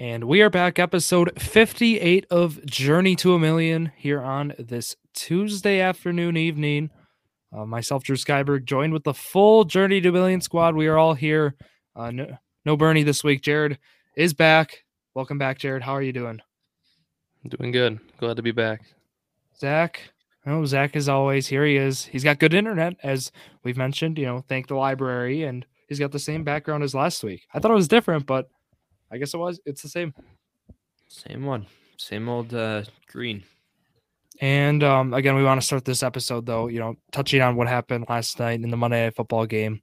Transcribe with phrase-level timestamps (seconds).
[0.00, 5.78] And we are back, episode 58 of Journey to a Million here on this Tuesday
[5.78, 6.88] afternoon, evening.
[7.54, 10.74] Uh, myself, Drew Skyberg, joined with the full Journey to a Million squad.
[10.74, 11.54] We are all here.
[11.94, 13.42] Uh, no, no Bernie this week.
[13.42, 13.78] Jared
[14.16, 14.84] is back.
[15.12, 15.82] Welcome back, Jared.
[15.82, 16.40] How are you doing?
[17.46, 18.00] Doing good.
[18.16, 18.80] Glad to be back.
[19.58, 20.00] Zach.
[20.46, 22.06] Oh, Zach, as always, here he is.
[22.06, 23.32] He's got good internet, as
[23.64, 24.16] we've mentioned.
[24.18, 27.42] You know, thank the library, and he's got the same background as last week.
[27.52, 28.48] I thought it was different, but
[29.10, 29.60] I guess it was.
[29.66, 30.14] It's the same.
[31.08, 31.66] Same one.
[31.96, 33.42] Same old uh, green.
[34.40, 37.68] And um, again, we want to start this episode though, you know, touching on what
[37.68, 39.82] happened last night in the Monday Night Football game.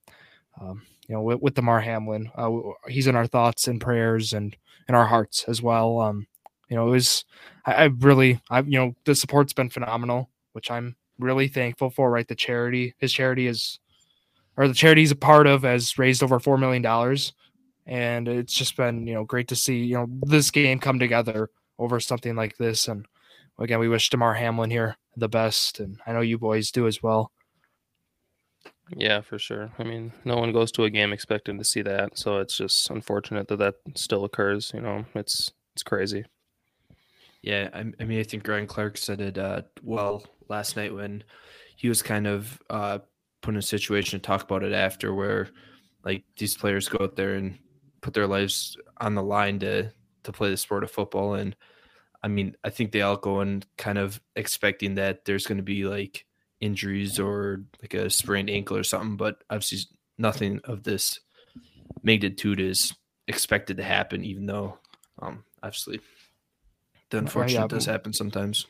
[0.59, 2.49] Um, you know, with, with Damar Hamlin, uh,
[2.87, 4.55] he's in our thoughts and prayers and
[4.89, 5.99] in our hearts as well.
[5.99, 6.25] Um,
[6.69, 7.25] you know, it was
[7.65, 12.09] I, I really, I you know, the support's been phenomenal, which I'm really thankful for.
[12.09, 13.79] Right, the charity, his charity is,
[14.57, 17.33] or the charity he's a part of, has raised over four million dollars
[17.87, 21.49] and it's just been you know great to see you know this game come together
[21.79, 22.87] over something like this.
[22.87, 23.05] And
[23.57, 27.01] again we wish Damar Hamlin here the best and I know you boys do as
[27.01, 27.31] well.
[28.95, 29.71] Yeah for sure.
[29.79, 32.89] I mean no one goes to a game expecting to see that so it's just
[32.89, 36.25] unfortunate that that still occurs you know it's it's crazy.
[37.41, 41.23] Yeah I, I mean I think Ryan Clark said it uh, well last night when
[41.77, 42.99] he was kind of uh,
[43.41, 45.49] put in a situation to talk about it after where
[46.03, 47.59] like these players go out there and
[48.07, 49.91] put their lives on the line to
[50.23, 51.57] to play the sport of football and
[52.23, 55.63] I mean, I think they all go in kind of expecting that there's going to
[55.63, 56.25] be like
[56.61, 61.19] injuries or like a sprained ankle or something, but obviously nothing of this
[62.03, 62.93] magnitude is
[63.27, 64.79] expected to happen, even though
[65.21, 65.99] um, obviously
[67.09, 68.65] the unfortunate yeah, does happen sometimes.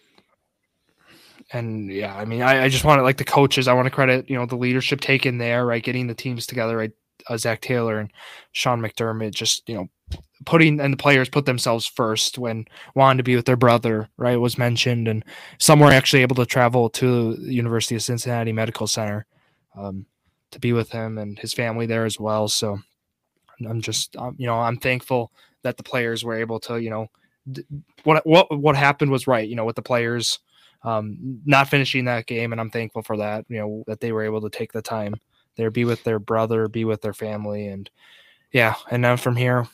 [1.54, 3.68] And yeah, I mean, I, I just want to like the coaches.
[3.68, 6.76] I want to credit you know the leadership taken there, right, getting the teams together,
[6.76, 6.92] right,
[7.28, 8.12] uh, Zac Taylor and
[8.52, 9.90] Sean McDermott just you know
[10.46, 12.66] putting and the players put themselves first when
[12.96, 15.26] wanting to be with their brother right was mentioned and
[15.58, 19.26] some were actually able to travel to the University of Cincinnati Medical Center
[19.76, 20.05] um,
[20.52, 22.48] to be with him and his family there as well.
[22.48, 22.80] So
[23.67, 25.32] I'm just um, you know I'm thankful
[25.64, 27.08] that the players were able to you know
[28.04, 30.39] what what what happened was right you know with the players
[30.84, 34.23] um, not finishing that game and I'm thankful for that you know that they were
[34.23, 35.16] able to take the time
[35.58, 37.90] there, be with their brother, be with their family, and
[38.52, 38.76] yeah.
[38.90, 39.68] And then from here,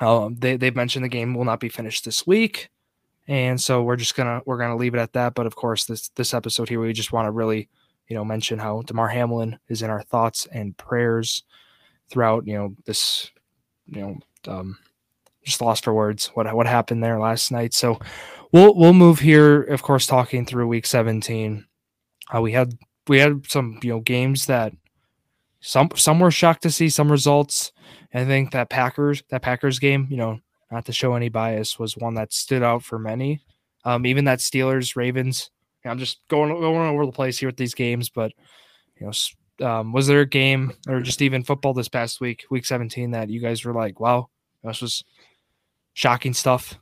[0.00, 2.70] uh, they they've mentioned the game will not be finished this week,
[3.26, 5.34] and so we're just gonna we're gonna leave it at that.
[5.34, 7.68] But of course, this this episode here, we just want to really
[8.08, 11.42] you know mention how Damar Hamlin is in our thoughts and prayers
[12.10, 13.30] throughout you know this
[13.86, 14.78] you know um,
[15.44, 17.74] just lost for words what what happened there last night.
[17.74, 17.98] So
[18.52, 21.64] we'll we'll move here, of course, talking through week 17.
[22.34, 22.74] Uh, we had
[23.08, 24.72] we had some you know games that
[25.60, 27.72] some some were shocked to see some results.
[28.14, 31.96] I think that Packers that Packers game, you know, not to show any bias, was
[31.96, 33.40] one that stood out for many.
[33.84, 35.50] Um, even that Steelers Ravens.
[35.84, 38.32] I'm just going going over the place here with these games, but
[39.00, 42.66] you know, um, was there a game or just even football this past week, week
[42.66, 44.28] 17, that you guys were like, wow,
[44.62, 45.02] this was
[45.94, 46.78] shocking stuff?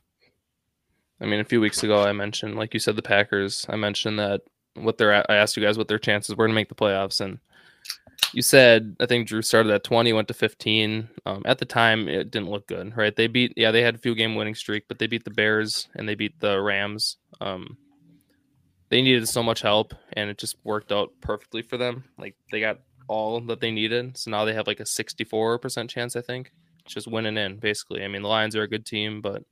[1.19, 3.65] I mean, a few weeks ago, I mentioned, like you said, the Packers.
[3.69, 4.41] I mentioned that
[4.75, 7.39] what their I asked you guys what their chances were to make the playoffs, and
[8.33, 11.09] you said I think Drew started at 20, went to 15.
[11.25, 13.15] Um, at the time, it didn't look good, right?
[13.15, 15.87] They beat, yeah, they had a few game winning streak, but they beat the Bears
[15.95, 17.17] and they beat the Rams.
[17.41, 17.77] Um,
[18.89, 22.05] they needed so much help, and it just worked out perfectly for them.
[22.17, 26.15] Like they got all that they needed, so now they have like a 64% chance,
[26.15, 26.51] I think,
[26.85, 28.03] just winning in basically.
[28.03, 29.43] I mean, the Lions are a good team, but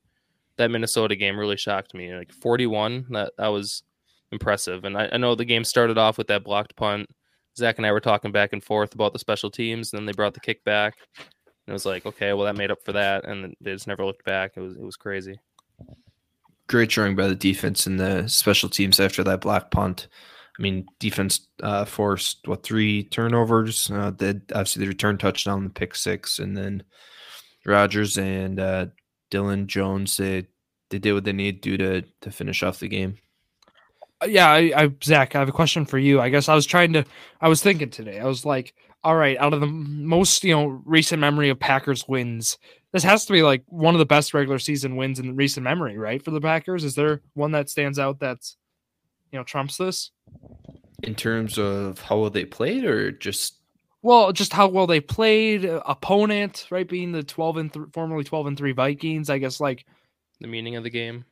[0.58, 2.14] that Minnesota game really shocked me.
[2.14, 3.84] Like 41, that that was
[4.32, 4.86] impressive.
[4.86, 7.09] And I, I know the game started off with that blocked punt
[7.57, 9.91] Zach and I were talking back and forth about the special teams.
[9.91, 10.93] And then they brought the kickback.
[11.17, 13.25] And it was like, okay, well, that made up for that.
[13.25, 14.53] And they just never looked back.
[14.55, 15.39] It was it was crazy.
[16.67, 20.07] Great showing by the defense and the special teams after that black punt.
[20.57, 23.91] I mean, defense uh, forced what three turnovers?
[23.91, 26.83] Uh, they obviously the return touchdown, the pick six, and then
[27.66, 28.87] Rodgers and uh,
[29.31, 30.47] Dillon Jones they
[30.90, 33.17] they did what they needed to do to to finish off the game.
[34.22, 36.22] Uh, yeah, I, I, Zach, I have a question for you.
[36.22, 37.06] I guess I was trying to,
[37.41, 38.20] I was thinking today.
[38.20, 38.73] I was like,
[39.06, 42.58] all right, out of the most you know recent memory of Packers wins,
[42.91, 45.96] this has to be like one of the best regular season wins in recent memory,
[45.96, 46.26] right?
[46.26, 48.58] For the Packers, is there one that stands out that's
[49.32, 50.09] you know trumps this?
[51.03, 53.59] In terms of how well they played, or just
[54.02, 56.90] well, just how well they played, uh, opponent, right?
[56.90, 59.85] Being the twelve and th- formerly twelve and three Vikings, I guess like
[60.41, 61.26] the meaning of the game.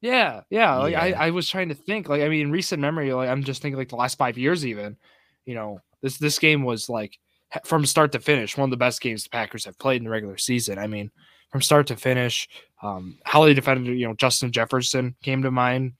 [0.00, 0.76] Yeah, yeah.
[0.76, 2.08] Like I, I was trying to think.
[2.08, 3.12] Like I mean, recent memory.
[3.12, 4.96] Like I'm just thinking like the last five years, even.
[5.44, 7.18] You know, this this game was like
[7.64, 10.10] from start to finish one of the best games the Packers have played in the
[10.10, 10.78] regular season.
[10.78, 11.10] I mean,
[11.50, 12.48] from start to finish.
[12.82, 15.92] Um, how they defended, you know, Justin Jefferson came to mind.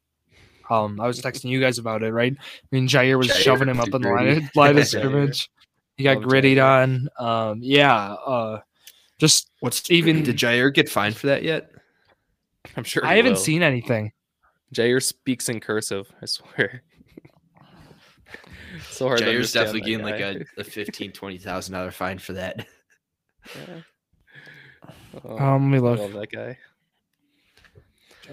[0.68, 2.34] Um, I was texting you guys about it, right?
[2.38, 5.48] I mean, Jaire was Jaire shoving him up in the line, line of scrimmage.
[5.96, 7.08] He got Love grittied on.
[7.18, 8.12] Um, yeah.
[8.12, 8.60] Uh,
[9.18, 11.70] just What's Even- did Jaire get fined for that yet?
[12.76, 13.04] I'm sure.
[13.04, 13.38] I haven't will.
[13.40, 14.12] seen anything.
[14.74, 16.10] Jaire speaks in cursive.
[16.22, 16.82] I swear.
[18.90, 19.18] so hard.
[19.18, 19.86] to Jaire's understand definitely that
[20.20, 22.66] getting like a, a fifteen, twenty thousand dollar fine for that.
[23.54, 23.80] Yeah.
[25.24, 26.00] Oh, Um, let me look.
[26.00, 26.58] love that guy.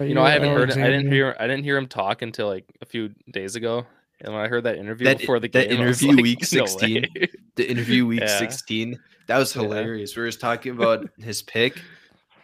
[0.04, 0.72] You know, I haven't heard.
[0.72, 1.36] I didn't hear.
[1.38, 3.86] I didn't hear him talk until like a few days ago.
[4.20, 7.06] And when I heard that interview That- before the that game, interview like, week 16?
[7.14, 8.38] way." The interview week Yeah.
[8.40, 8.98] sixteen.
[9.28, 9.62] That was Yeah.
[9.62, 10.16] hilarious.
[10.16, 11.80] We were just talking about his pick.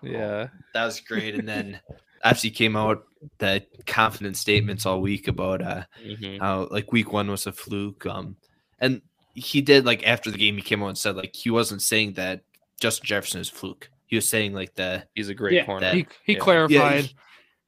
[0.03, 1.35] Yeah, That was great.
[1.35, 1.81] And then
[2.25, 3.05] actually came out
[3.39, 6.39] the confident statements all week about uh mhm.
[6.41, 8.07] how like week one was a fluke.
[8.07, 8.37] Um
[8.79, 9.03] and
[9.35, 12.15] he did like after the game he came out and said like he wasn't saying
[12.15, 12.43] that
[12.81, 13.91] Justin Jefferson is a fluke.
[14.07, 15.93] He was saying like the he's a great Yeah, corner.
[15.93, 16.39] He, he Yeah.
[16.41, 16.75] clarified.
[16.75, 17.17] yeah, he-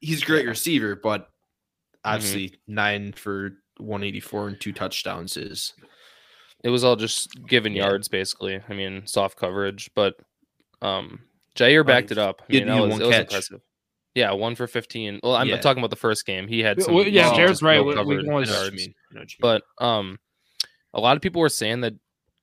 [0.01, 1.29] he's a great receiver, but
[2.05, 2.15] Mm-hmm.
[2.17, 5.73] obviously nine for 184 and two touchdowns is
[6.65, 8.61] It was all just given yards, basically.
[8.69, 10.15] I mean, soft coverage, but
[10.81, 11.21] um,
[11.57, 12.43] Jaire backed it up.
[12.49, 13.21] I mean, that was, one it was catch.
[13.27, 13.61] impressive.
[14.15, 15.21] Yeah, one for fifteen.
[15.23, 15.59] Well, I'm Yeah.
[15.61, 16.47] talking about the first game.
[16.49, 16.95] He had Yeah, some.
[16.95, 17.81] well, yeah, long, Jared's right.
[17.81, 18.77] We- we covered can always- I know what you yards.
[18.77, 18.95] mean.
[19.11, 19.61] I know what you mean.
[19.79, 20.19] But um,
[20.95, 21.95] a lot of people were saying that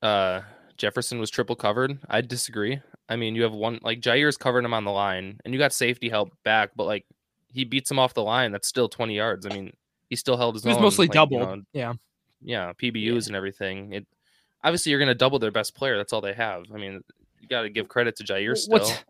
[0.02, 0.42] uh
[0.78, 2.00] Jefferson was triple covered.
[2.10, 2.80] I disagree.
[3.10, 5.74] I mean, you have one like Jaire's covering him on the line, and you got
[5.74, 7.06] safety help back, but like
[7.52, 8.52] he beats him off the line.
[8.52, 9.46] That's still twenty yards.
[9.46, 9.74] I mean,
[10.10, 10.84] he still held his He was own.
[10.84, 11.94] mostly like, you know, yeah.
[12.42, 13.94] yeah, PBUs and everything.
[13.94, 14.08] It
[14.64, 15.98] obviously you're going to double their best player.
[15.98, 16.64] That's all they have.
[16.74, 17.02] I mean,
[17.41, 18.80] you got to give credit to Jaire still.
[18.80, 19.03] What's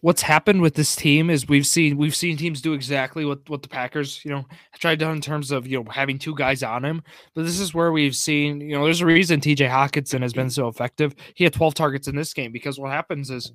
[0.00, 3.62] what's happened with this team is we've seen we've seen teams do exactly what what
[3.62, 4.44] the Packers you know
[4.78, 7.02] tried to in terms of you know having two guys on him.
[7.34, 9.66] But this is where we've seen you know there's a reason T.J.
[9.66, 11.14] Hockenson has been so effective.
[11.34, 13.52] He had 12 targets in this game because what happens is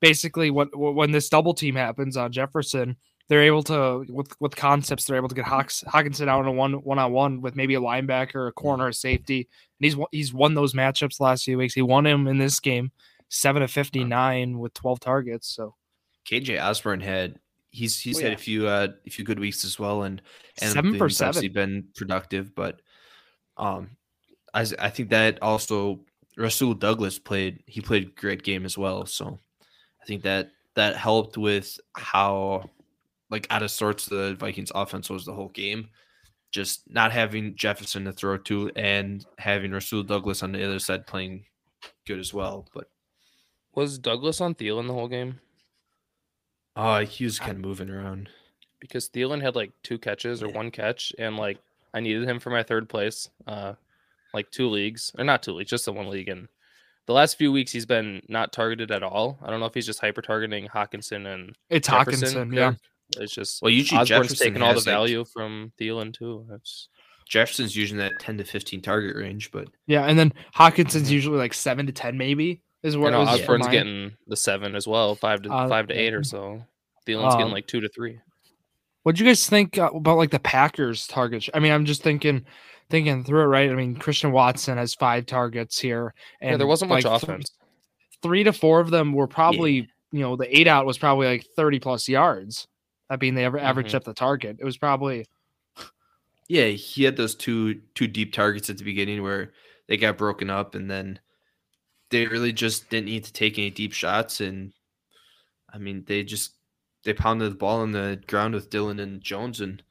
[0.00, 2.96] basically what when this double team happens on Jefferson.
[3.32, 5.04] They're able to with with concepts.
[5.04, 7.74] They're able to get Hawks, Hockenson out in a one one on one with maybe
[7.76, 9.38] a linebacker, a corner, a safety,
[9.78, 11.72] and he's won- he's won those matchups the last few weeks.
[11.72, 12.92] He won him in this game,
[13.30, 15.48] seven of fifty nine with twelve targets.
[15.48, 15.74] So
[16.30, 17.38] KJ Osborne had
[17.70, 18.34] he's he's Oh, had yeah.
[18.34, 20.20] a few uh a few good weeks as well and
[20.60, 21.52] and seven for Thielen's obviously seven.
[21.80, 22.82] been productive but
[23.56, 23.96] um
[24.52, 26.00] I I think that also
[26.36, 29.38] Rasul Douglas played he played great game as well so
[30.02, 32.68] I think that that helped with how
[33.32, 35.88] like out of sorts the Vikings offense was the whole game
[36.52, 41.06] just not having Jefferson to throw to and having Rasul Douglas on the other side
[41.06, 41.44] playing
[42.06, 42.88] good as well but
[43.74, 45.40] Was Douglas on Thielen the whole game?
[46.76, 48.28] uh he was kind of moving around
[48.80, 50.56] Because Thielen had like two catches or Yeah.
[50.56, 51.58] one catch, and like
[51.94, 53.74] I needed him for my third place, uh,
[54.34, 56.28] like two leagues or not two leagues, just the one league.
[56.30, 56.48] And
[57.06, 59.38] the last few weeks he's been not targeted at all.
[59.42, 62.50] I don't know if he's just hyper targeting Hockenson and it's Jefferson.
[62.50, 62.54] Hockenson.
[62.56, 62.78] Yeah, Kirk.
[63.18, 66.46] It's just well usually Osborne's Jefferson taking all the has, like, value from Thielen too.
[66.50, 66.88] That's
[67.28, 71.12] Jefferson's using that 10 to 15 target range, but yeah, and then Hockenson's Mhm.
[71.12, 73.72] usually like seven to ten, maybe is I what know was Osborne's mine.
[73.72, 76.62] getting the seven as well, five to Uh, five to eight or so.
[77.06, 78.18] Thielen's getting Um, like two to three.
[79.04, 81.48] What do you guys think uh, about like the Packers targets?
[81.54, 82.44] I mean, I'm just thinking,
[82.90, 83.70] thinking through it, right?
[83.70, 87.22] I mean, Christian Watson has five targets here, and yeah, there wasn't much like, th-
[87.30, 87.52] offense.
[88.22, 91.46] three to four of them were probably, you know, the eight out was probably like
[91.56, 92.68] 30 plus yards.
[93.12, 93.96] That being the aver- average Mhm.
[93.96, 95.26] at the target, it was probably
[96.48, 99.52] yeah, he had those two two deep targets at the beginning where
[99.86, 101.20] they got broken up and then
[102.08, 104.72] they really just didn't need to take any deep shots and
[105.70, 106.54] I mean, they just
[107.02, 109.82] they pounded the ball on the ground with Dillon and Jones and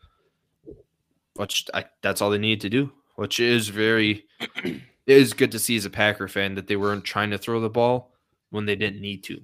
[1.35, 4.25] which I, that's all they needed to do, which is very
[4.63, 7.59] it is good to see as a Packer fan that they weren't trying to throw
[7.59, 8.15] the ball
[8.49, 9.43] when they didn't need to.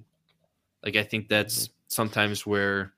[0.84, 2.94] Like I think that's sometimes where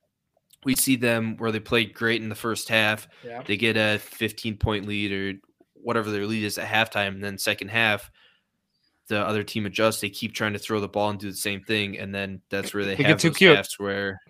[0.64, 3.42] we see them where they play great in the first half yeah.
[3.46, 5.38] they get a 15 point lead or
[5.74, 8.10] whatever their lead is at halftime and then second half
[9.08, 11.62] the other team adjusts they keep trying to throw the ball and do the same
[11.62, 13.56] thing and then that's where they, They get have too those cute.
[13.56, 14.20] halves where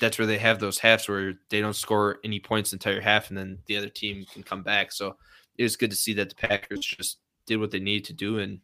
[0.00, 3.28] that's where they have those halves where they don't score any points the entire half
[3.28, 5.16] and then the other team can come back so
[5.58, 8.38] it was good to see that the packers just did what they needed to do
[8.38, 8.60] and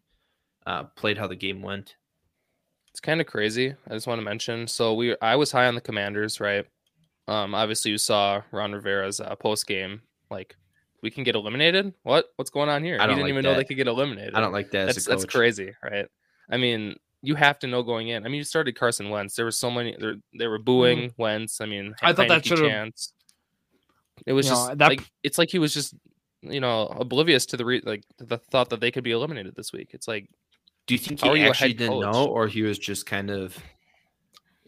[0.66, 1.96] uh, played how the game went
[3.00, 3.74] It's kind of crazy.
[3.88, 4.66] I just want to mention.
[4.66, 6.66] So we, I was high on the Commanders, right?
[7.28, 10.02] Um, obviously you saw Ron Rivera's uh, post game.
[10.30, 10.54] Like,
[11.02, 11.94] we can get eliminated.
[12.02, 12.26] What?
[12.36, 12.98] What's going on here?
[13.00, 14.34] I he don't didn't like even know they could get eliminated.
[14.34, 16.08] i don't like that That's that's crazy, right?
[16.50, 18.26] I mean, you have to know going in.
[18.26, 19.34] I mean, you started Carson Wentz.
[19.34, 19.96] There were so many.
[19.98, 21.62] There, they were booing Wentz.
[21.62, 22.04] I mean, Mm-hmm.
[22.06, 23.14] I thought that should've- chance.
[24.26, 25.94] It was You know, just that- like it's like he was just
[26.42, 29.72] you know oblivious to the re- like the thought that they could be eliminated this
[29.72, 29.92] week.
[29.94, 30.28] It's like
[30.90, 32.12] Do you think How are he actually didn't coach?
[32.12, 33.56] know, or he was just kind of?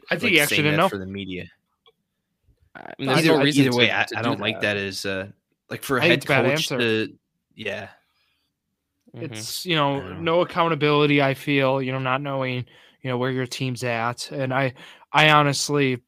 [0.08, 0.88] I think like, he actually didn't know.
[0.88, 1.46] for the media.
[2.76, 4.60] I mean, there's either, no reason either way, to- I, to I do don't like
[4.60, 5.26] that as uh,
[5.68, 6.46] like for a head it's a coach.
[6.46, 6.78] answer.
[6.78, 7.12] To,
[7.56, 7.88] yeah.
[9.14, 11.20] It's you know I no accountability.
[11.20, 12.66] I feel you know not knowing
[13.02, 14.74] you know where your team's at, and I
[15.12, 16.00] I honestly,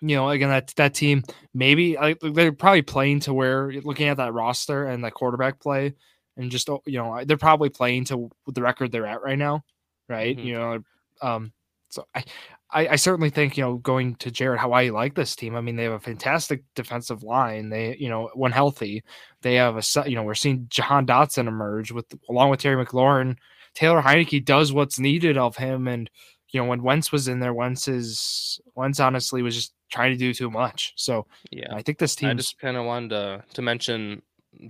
[0.00, 4.18] you know, again that that team maybe like they're probably playing to where looking at
[4.18, 5.94] that roster and that quarterback play,
[6.40, 9.62] and just oh, you know they're probably playing to the record they're at right now,
[10.08, 10.36] right?
[10.36, 10.44] Mhm.
[10.44, 10.78] You know,
[11.22, 11.52] um,
[11.90, 12.24] so I,
[12.70, 15.54] I I certainly think you know going to Jared how I like this team.
[15.56, 17.68] I mean they have a fantastic defensive line.
[17.68, 19.02] They you know when healthy,
[19.42, 23.36] they have a you know we're seeing Jahan Dotson emerge with along with Terry McLaurin.
[23.74, 26.10] Taylor Heinicke does what's needed of him, and
[26.50, 30.16] you know when Wentz was in there, Wentz is Wentz honestly was just trying to
[30.16, 30.92] do too much.
[30.96, 31.74] So Yeah.
[31.74, 32.30] I think this team.
[32.30, 34.22] I just kind of wanted to to mention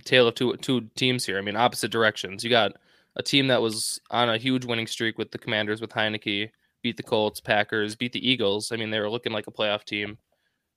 [0.05, 1.37] tale of two two teams here.
[1.37, 2.43] I mean, opposite directions.
[2.43, 2.73] You got
[3.15, 6.49] a team that was on a huge winning streak with the Commanders with Heinicke,
[6.81, 8.71] beat the Colts, Packers, beat the Eagles.
[8.71, 10.17] I mean, they were looking like a playoff team.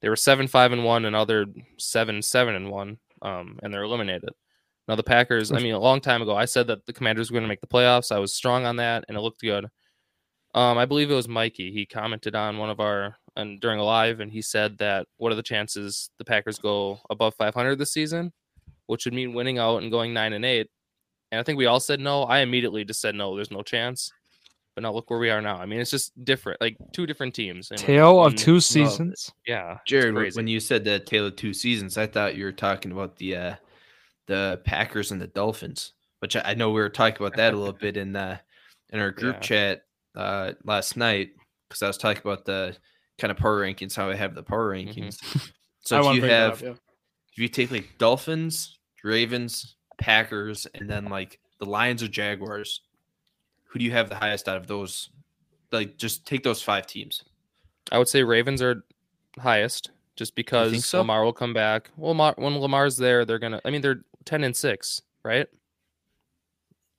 [0.00, 1.46] They were seven five and one, another
[1.78, 4.30] seven seven and one, um, and they're eliminated.
[4.86, 5.50] Now the Packers.
[5.50, 7.62] I mean, a long time ago, I said that the Commanders were going to make
[7.62, 8.12] the playoffs.
[8.12, 9.66] I was strong on that, and it looked good.
[10.54, 11.72] Um, I believe it was Mikey.
[11.72, 15.32] He commented on one of our and during a live, and he said that what
[15.32, 18.32] are the chances the Packers go above 500 this season,
[18.86, 20.68] which would mean winning out and going nine and eight.
[21.32, 22.24] And I think we all said no.
[22.24, 23.34] I immediately just said no.
[23.34, 24.12] There's no chance.
[24.74, 25.56] But now look where we are now.
[25.56, 27.70] I mean, it's just different, like two different teams.
[27.70, 29.32] and tale of two seasons.
[29.46, 32.90] Yeah, Jared, when you said the tale of two seasons, I thought you were talking
[32.90, 33.54] about the uh,
[34.26, 37.56] the Packers and the Dolphins, which I, I know we were talking about that a
[37.56, 38.38] little bit in uh,
[38.92, 39.40] in our group Yeah.
[39.40, 39.84] chat
[40.16, 41.30] uh, last night
[41.68, 42.76] because I was talking about the
[43.18, 44.88] kind of power rankings, how I have the power Mm-hmm.
[45.00, 45.52] rankings.
[45.86, 46.72] So if wanna you have up, yeah.
[47.34, 52.80] If you take like Dolphins, Ravens, Packers, and then like the Lions or Jaguars,
[53.64, 55.10] who do you have the highest out of those?
[55.72, 57.24] Like, just take those five teams.
[57.90, 58.84] I would say Ravens are
[59.38, 60.98] highest just because so?
[60.98, 61.90] Lamar will come back.
[61.96, 63.60] Well, Lamar, when Lamar's there, they're gonna.
[63.64, 65.48] I mean, they're ten and six, right?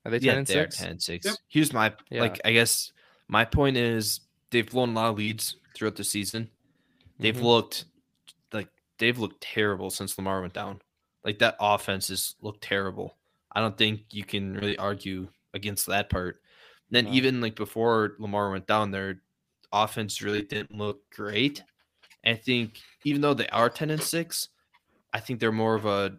[0.03, 0.77] Are they ten yeah, and they're six?
[0.77, 1.25] 10 and 6.
[1.25, 1.35] Yep.
[1.47, 2.21] Here's my Yeah.
[2.21, 2.91] like I guess
[3.27, 4.19] my point is
[4.51, 6.49] they've blown a lot of leads throughout the season.
[7.19, 7.41] They've Mhm.
[7.41, 7.94] looked like
[8.97, 10.81] they've looked terrible since Lamar went down.
[11.23, 13.15] Like that offense has looked terrible.
[13.51, 16.39] I don't think you can really argue against that part.
[16.91, 17.11] Then No.
[17.13, 19.21] even like before Lamar went down, their
[19.73, 21.63] offense really didn't look great.
[22.23, 24.49] And I think even though they are ten and six,
[25.13, 26.17] I think they're more of a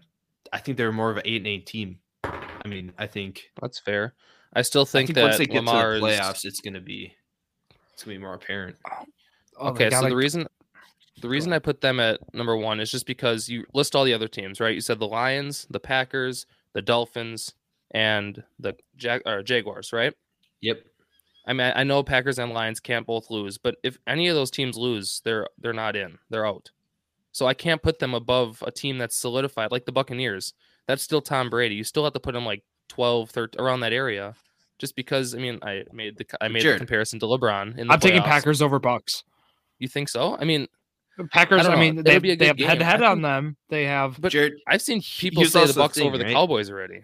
[0.53, 1.99] I think they're more of an eight and eight team.
[2.25, 4.15] I mean, I think That's fair.
[4.55, 6.81] I still think, I think that once they get Lamar to the playoffs, it's gonna
[6.81, 7.15] be
[7.93, 8.77] it's gonna be more apparent.
[9.59, 10.47] Oh, okay, so gotta- the reason
[11.21, 14.15] the reason I put them at number one is just because you list all the
[14.15, 14.75] other teams, right?
[14.75, 17.55] You said the Lions, the Packers, the Dolphins,
[17.93, 20.13] and the Jag- or Jaguars, right?
[20.61, 20.83] Yep.
[21.47, 24.35] I mean, I I know Packers and Lions can't both lose, but if any of
[24.35, 26.19] those teams lose, they're they're not in.
[26.29, 26.71] They're out.
[27.33, 30.55] So I can't put them above a team that's solidified, like the Buccaneers.
[30.89, 31.75] That's still Tom Brady.
[31.75, 34.35] You still have to put them like 12, 13, around that area,
[34.79, 35.35] just because.
[35.35, 36.77] I mean, I made the I made Jared.
[36.77, 37.79] the comparison to LeBron.
[37.79, 38.23] In the I'm taking.
[38.23, 39.23] Packers over Bucks.
[39.79, 40.37] You think so?
[40.39, 40.67] I mean,
[41.31, 41.63] Packers.
[41.63, 43.57] don't I, mean, they, be they have head to head on them.
[43.69, 44.21] They have.
[44.21, 46.25] But Jared, I've seen people say the Bucks thing, over the?
[46.25, 47.03] Cowboys already.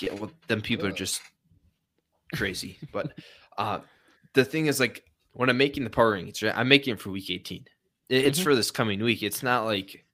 [0.00, 1.20] yeah, well, then people are just
[2.34, 2.78] crazy.
[2.92, 3.12] But
[3.58, 3.80] uh
[4.34, 7.10] the thing is, like, when I'm making the power rankings, right, I'm making it for
[7.10, 7.66] week 18.
[8.08, 8.44] It- It's Mhm.
[8.44, 9.22] for this coming week.
[9.22, 10.06] It's not like,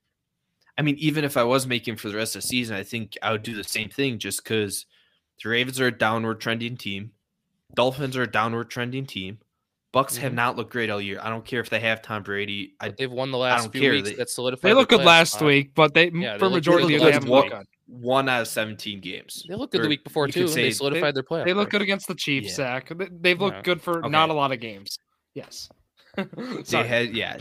[0.76, 3.16] I mean, even if I was making for the rest of the season, I think
[3.22, 4.86] I would do the same thing just because
[5.42, 7.12] the Ravens are a downward trending team,
[7.74, 9.38] Dolphins are a downward trending team.
[9.92, 10.36] Bucks have Mhm.
[10.36, 11.18] not looked great all year.
[11.22, 12.74] I don't care if they have Tom Brady.
[12.78, 13.92] I they've won the last don't few care.
[13.92, 14.10] weeks.
[14.10, 14.68] They- that solidified.
[14.70, 15.46] they look good last spot.
[15.46, 17.44] week, but they Yeah, they for look majority of the last haven't week.
[17.44, 17.66] looked good.
[17.90, 19.44] one out of 17 games.
[19.48, 20.46] They looked good the week before too.
[20.46, 21.46] say They solidified their playoff.
[21.46, 22.54] They look good against the Chiefs, Yeah.
[22.54, 22.92] Zach.
[22.94, 23.62] They- They've looked Yeah.
[23.62, 24.08] good for Okay.
[24.10, 24.98] not a lot of games.
[25.34, 25.70] Yes.
[26.68, 27.38] They had, yeah.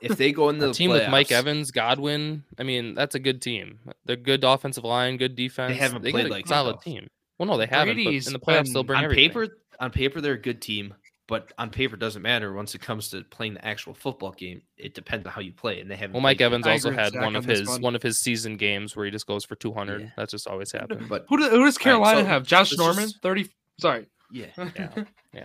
[0.00, 2.44] If they go into the team with Mike Evans, Godwin.
[2.58, 3.80] I mean, that's a good team.
[4.04, 5.72] They're good offensive line, good defense.
[5.72, 7.08] They haven't got played a like solid team.
[7.38, 7.94] Well, no, they haven't.
[7.96, 9.28] Brady's but in the playoffs, they'll been- bring on everything.
[9.30, 10.94] paper, on paper, they're a good team,
[11.30, 14.60] but on paper doesn't matter once it comes to playing the actual football game.
[14.76, 16.12] It depends on how you play, and they haven't.
[16.12, 17.80] Well, Mike Evans I also had one of this his one.
[17.82, 20.02] one of his season games where he just goes for two hundred.
[20.02, 20.08] Yeah.
[20.16, 21.08] That's just always happened.
[21.08, 22.44] But Who, do- who does Carolina so have?
[22.46, 23.48] Josh Norman, just- thirty.
[23.78, 24.06] Sorry.
[24.30, 25.44] yeah, Yeah, yeah.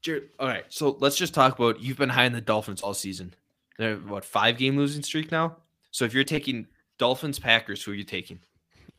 [0.00, 0.64] Jared, all right.
[0.68, 3.34] So let's just talk about you've been high on the Dolphins all season.
[3.78, 5.56] They're what five game losing streak now.
[5.90, 8.38] So if you're taking Dolphins Packers, who are you taking?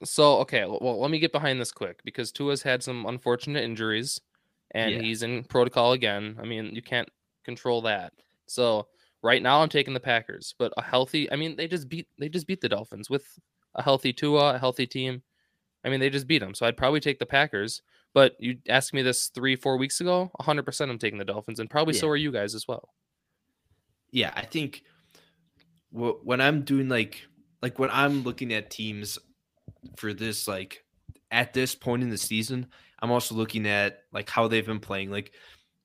[0.04, 4.20] So okay, well, let me get behind this quick because Tua's had some unfortunate injuries,
[4.72, 5.02] and Yeah.
[5.02, 6.38] he's in protocol again.
[6.42, 7.10] I mean, you can't
[7.44, 8.14] control that.
[8.48, 8.88] So
[9.24, 11.32] right now, I'm taking the Packers, but a healthy.
[11.32, 13.26] I mean, they just beat they just beat the Dolphins with
[13.76, 15.22] a healthy Tua, a healthy team.
[15.86, 16.54] I mean, they just beat them.
[16.54, 17.82] So I'd probably take the Packers.
[18.14, 20.32] But you asked me this three, four weeks ago.
[20.42, 22.90] 100% I'm taking the Dolphins, and probably so are you guys as well.
[24.12, 24.84] yeah, I think
[25.92, 27.22] wh- when I'm doing like
[27.62, 29.20] like when I'm looking at teams
[29.98, 30.84] for this like
[31.32, 32.68] at this point in the season,
[33.02, 35.12] I'm also looking at like how they've been playing.
[35.12, 35.32] Like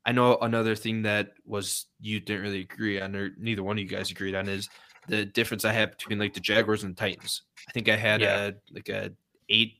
[0.07, 3.83] I know another thing that was you didn't really agree on, or neither one of
[3.83, 4.69] you guys agreed on, is
[5.09, 7.43] the difference I had between like the Jaguars and the Titans.
[7.69, 8.47] I think I had Yeah.
[8.49, 9.13] a like a
[9.49, 9.75] eight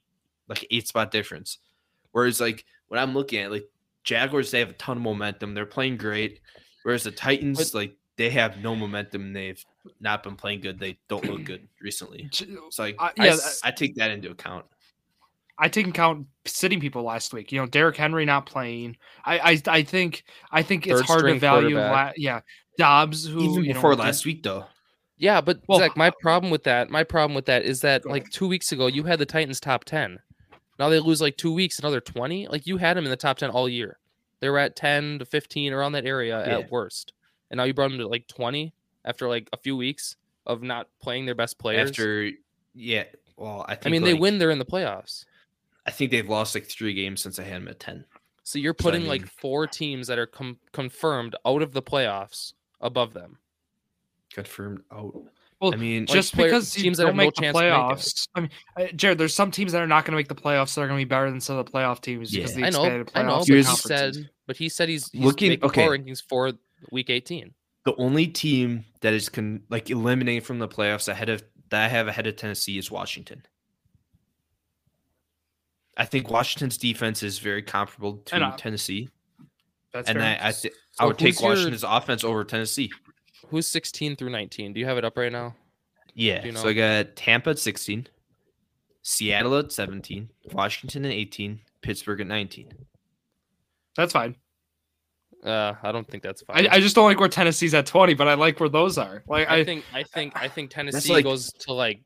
[0.49, 1.59] like eight spot difference.
[2.13, 3.65] Whereas like when I'm looking at like
[4.05, 5.55] Jaguars, they have a ton of momentum.
[5.55, 6.41] They're playing great.
[6.83, 9.33] Whereas the Titans, But- like they have no momentum.
[9.33, 9.63] They've
[10.01, 10.79] not been playing good.
[10.79, 12.29] They don't look good recently.
[12.71, 14.67] So like I- I, yeah, s- uh, I take that into account.
[15.59, 17.53] I take account sitting people last week.
[17.53, 18.97] You know, Derrick Henry not playing.
[19.25, 21.77] I I, I think I think it's hard to value.
[21.79, 22.41] La- yeah,
[22.79, 24.65] Dobbs who Even you know, before did- last week, though.
[25.17, 28.29] Yeah, but Well, Zach, my problem with that, my problem with that is that like
[28.31, 30.19] two weeks ago you had the Titans top ten.
[30.79, 32.49] Now they lose like two weeks, another twenty.
[32.49, 33.99] Like you had them in the top ten all year.
[34.41, 36.59] They were at ten to fifteen around that area Yeah.
[36.59, 37.13] at worst,
[37.49, 40.89] and now you brought them to like twenty after like a few weeks of not
[41.01, 41.91] playing their best players.
[41.91, 42.31] After
[42.75, 43.05] yeah,
[43.37, 45.25] well, I think I mean, they win, they're in the playoffs.
[45.87, 48.05] I think they've lost like three games since I had them at ten.
[48.43, 51.83] So you're So, I putting like four teams that are com- confirmed out of the
[51.83, 53.39] playoffs above them.
[54.33, 55.15] Confirmed out.
[55.61, 57.57] Well, I mean, just player- because teams teams that don't have no make the chance
[57.57, 58.29] to make playoffs.
[58.35, 60.75] I mean, uh, Jared, there's some teams that are not going to make the playoffs
[60.75, 62.57] that are going to be better than some of the playoff teams because Yeah.
[62.63, 65.51] the I know, expanded I know, but he said, but he said he's, he's Looking-
[65.51, 65.87] making okay.
[65.87, 66.53] rankings for
[66.91, 67.55] week 18.
[67.85, 71.89] the only team that is con- like eliminated from the playoffs ahead of that I
[71.89, 73.45] have ahead of Tennessee is Washington.
[75.97, 79.09] I think Washington's defense is very comparable to And, uh, Tennessee,
[79.93, 80.39] That's and fair.
[80.41, 82.91] I I, th- I would take who's your- Washington's offense over Tennessee.
[83.49, 84.73] Who's 16 through 19?
[84.73, 85.55] Do you have it up right now?
[86.15, 86.69] Yeah, Do you so know?
[86.71, 88.07] I got Tampa at sixteen,
[89.03, 92.73] Seattle at seventeen, Washington at eighteen, Pittsburgh at nineteen.
[93.97, 94.37] That's fine.
[95.45, 96.69] Uh, I don't think that's fine.
[96.69, 99.23] I, I just don't like where Tennessee's at 20, but I like where those are.
[99.29, 102.01] Like I I, think I think I think Tennessee like- goes to like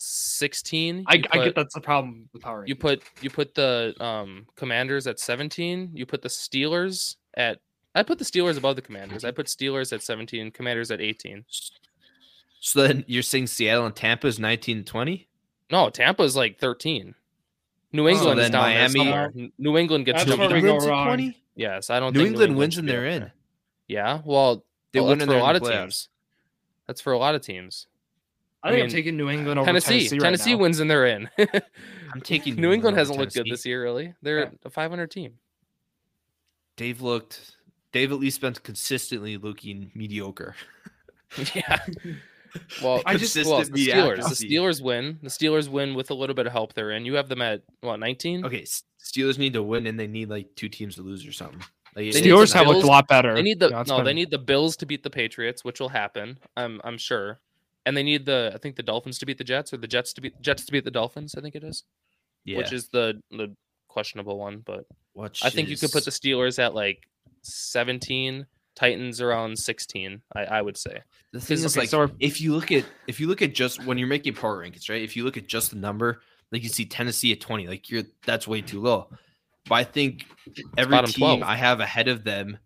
[0.00, 1.04] 16.
[1.06, 2.64] I, You I get that's the problem with power.
[2.66, 5.90] You put you put the um Commanders at 17.
[5.94, 7.58] You put the Steelers at
[7.94, 9.24] I put the Steelers above the Commanders.
[9.24, 11.44] I put Steelers at 17, Commanders at 18.
[12.60, 15.28] So then you're saying Seattle and Tampa is nineteen and twenty?
[15.70, 17.14] No, Tampa's like 13.
[17.92, 19.50] New Oh, England is then down Miami- there somewhere.
[19.58, 21.06] New England gets That's jumped where we go wrong.
[21.08, 21.36] 20?
[21.56, 23.20] Yes, I don't New think England wins should and be they're in.
[23.20, 23.32] there.
[23.86, 25.80] Yeah, well, They well, win that's and for a lot of playoffs.
[25.80, 26.08] teams.
[26.86, 27.86] That's for a lot of teams.
[28.62, 30.18] I I think mean, I'm taking New England over Tennessee, Tennessee.
[30.18, 30.62] Tennessee, right now.
[30.62, 31.30] wins and they're in.
[32.12, 34.14] I'm taking New England over hasn't looked good this year, really.
[34.22, 34.50] They're Yeah.
[34.64, 35.34] a 500 team.
[36.76, 37.56] They've looked.
[37.92, 40.54] They've at least been consistently looking mediocre.
[41.54, 41.78] yeah.
[42.82, 44.38] Well, I just- well, the Steelers.
[44.38, 44.46] The.
[44.48, 45.18] Steelers win.
[45.22, 47.04] The Steelers win with a little bit of help they're in.
[47.04, 48.46] You have them at what 19?
[48.46, 51.58] Okay, Steelers need to win, and they need like two teams to lose or something.
[51.94, 53.34] Like, They need Steelers the have looked Bills- a lot better.
[53.34, 54.02] They need the You know, it's no.
[54.02, 56.38] They need the Bills to beat the Patriots, which will happen.
[56.56, 57.38] I'm I'm sure.
[57.88, 60.12] And they need the I think the Dolphins to beat the Jets or the Jets
[60.12, 61.34] to beat Jets to beat the Dolphins.
[61.34, 61.84] I think it is,
[62.44, 63.56] yeah, which is the the
[63.88, 64.58] questionable one.
[64.58, 67.08] But which I think you could put the Steelers at like
[67.40, 68.46] 17,
[68.76, 70.20] Titans around 16.
[70.36, 71.00] I, I would say.
[71.32, 73.82] The thing is, okay, like, so if you look at if you look at just
[73.86, 75.00] when you're making power rankings, right?
[75.00, 76.20] If you look at just the number,
[76.52, 79.08] like you see Tennessee at 20, like you're that's way too low.
[79.66, 80.26] But I think
[80.76, 81.42] every team 12.
[81.42, 82.58] I have ahead of them,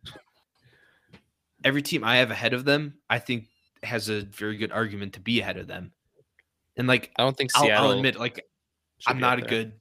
[1.63, 3.47] every team I have ahead of them, I think
[3.83, 5.93] has a very good argument to be ahead of them.
[6.77, 7.91] And like I don't think I'll, Seattle.
[7.91, 8.47] I'll admit, like
[9.07, 9.73] I'm not a good,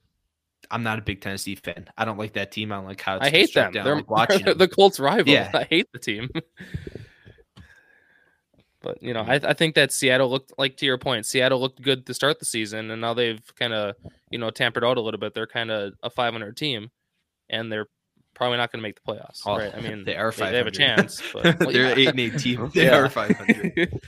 [0.69, 1.87] I'm not a big Tennessee fan.
[1.97, 2.71] I don't like that team.
[2.71, 3.69] I like how it's I hate them.
[3.69, 5.31] I They're, like watching they're the Colts' rival.
[5.31, 5.49] Yeah.
[5.53, 6.29] I hate the team.
[8.81, 9.45] but you know, I, mm.
[9.45, 11.25] I think that Seattle looked like to your point.
[11.25, 13.95] Seattle looked good to start the season, and now they've kind of
[14.29, 15.33] you know tampered out a little bit.
[15.33, 16.91] They're kind of a 500 team,
[17.49, 17.87] and they're
[18.41, 19.41] probably not going to make the playoffs.
[19.45, 19.71] Oh, right?
[19.75, 21.21] I mean, they are they, they have a chance.
[21.33, 21.95] But well, They're yeah.
[21.95, 22.71] eight and eight team.
[22.73, 22.97] They Yeah.
[22.97, 23.99] are 500.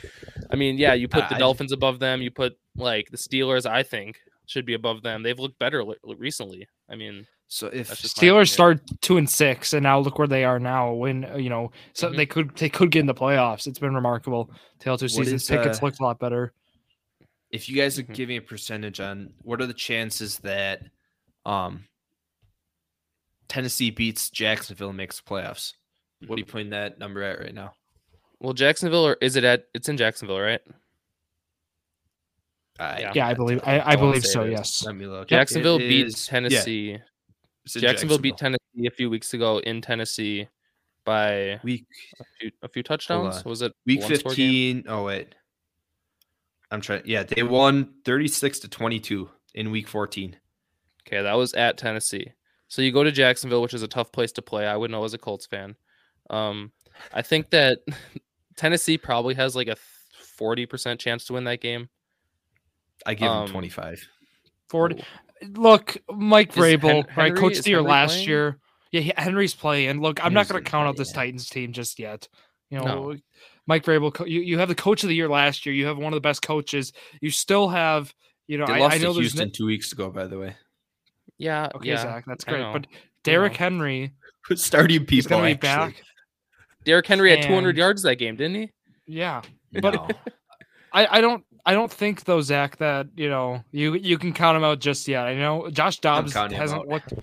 [0.51, 2.21] I mean, yeah, you put the I- Dolphins above them.
[2.21, 3.65] You put like the Steelers.
[3.69, 5.21] I think should be above them.
[5.23, 6.67] They've looked better li- recently.
[6.89, 10.17] I mean, So if That's just my Steelers start two and six, and now look
[10.17, 10.93] where they are now.
[10.93, 12.17] When uh, you know, so Mhm.
[12.17, 13.67] they could they could get in the playoffs.
[13.67, 14.49] It's been remarkable.
[14.79, 15.43] Tail two seasons.
[15.43, 16.53] is, Pickett's uh, looked a lot better.
[17.51, 18.15] if you guys are Mhm.
[18.15, 20.81] giving a percentage on what are the chances that
[21.45, 21.85] um
[23.47, 25.73] Tennessee beats Jacksonville and makes the playoffs?
[26.27, 27.73] What are you putting that number at right now?
[28.39, 29.65] well, Jacksonville or is it at?
[29.73, 30.59] It's in Jacksonville, right?
[32.79, 33.11] I, Yeah.
[33.15, 34.41] Yeah, I believe I, I I believe so.
[34.43, 34.59] it is.
[34.59, 34.85] Yes.
[34.85, 35.27] Let me look.
[35.27, 36.97] Jacksonville It beat is- Tennessee.
[37.65, 40.47] it's in Jacksonville beat Tennessee a few weeks ago in Tennessee
[41.05, 41.85] by week
[42.19, 43.45] a few, a few touchdowns.
[43.45, 44.81] Was it week one score game?
[44.83, 44.91] 15.
[44.93, 45.35] Oh wait.
[46.71, 47.03] I'm trying.
[47.05, 50.35] Yeah, they won 36 to 22 in week 14.
[51.07, 52.31] Okay, that was at Tennessee.
[52.73, 54.65] So you go to Jacksonville, which is a tough place to play.
[54.65, 55.75] I would know as a Colts fan.
[56.31, 56.71] Um,
[57.13, 57.77] I think that
[58.57, 59.75] Tennessee probably has like a
[60.37, 61.87] forty percent chance to win that game.
[63.05, 64.07] I give Um, him 25.
[64.69, 65.05] Forward.
[65.55, 67.35] Look, Mike Is Hen- Vrabel, right?
[67.35, 68.27] Coach of the year Henry last playing?
[68.27, 68.59] year.
[68.91, 70.01] Yeah, Henry's playing.
[70.01, 71.15] Look, I'm not Henry's going to gonna count out this yeah.
[71.15, 72.27] Titans team just yet.
[72.71, 73.17] You know, No.
[73.67, 75.75] Mike Vrabel, you, you have the coach of the year last year.
[75.75, 76.91] You have one of the best coaches.
[77.21, 78.11] You still have,
[78.47, 80.39] you know, They I, lost I know to Houston no, two weeks ago, by the
[80.39, 80.55] way.
[81.37, 81.69] Yeah.
[81.75, 82.71] okay, yeah, Zach, that's great.
[82.71, 82.87] But
[83.23, 83.55] Derrick.
[83.55, 84.13] Henry
[84.55, 85.93] Starting is people going to be actually.
[85.93, 86.03] back.
[86.85, 88.71] Derrick Henry had 200 yards that game, didn't he?
[89.07, 89.41] Yeah,
[89.81, 90.07] but No.
[90.93, 94.57] I, I don't I don't think though, Zach, that you know you you can count
[94.57, 95.25] him out just yet.
[95.25, 96.87] I know Josh Dobbs hasn't out.
[96.87, 97.13] looked.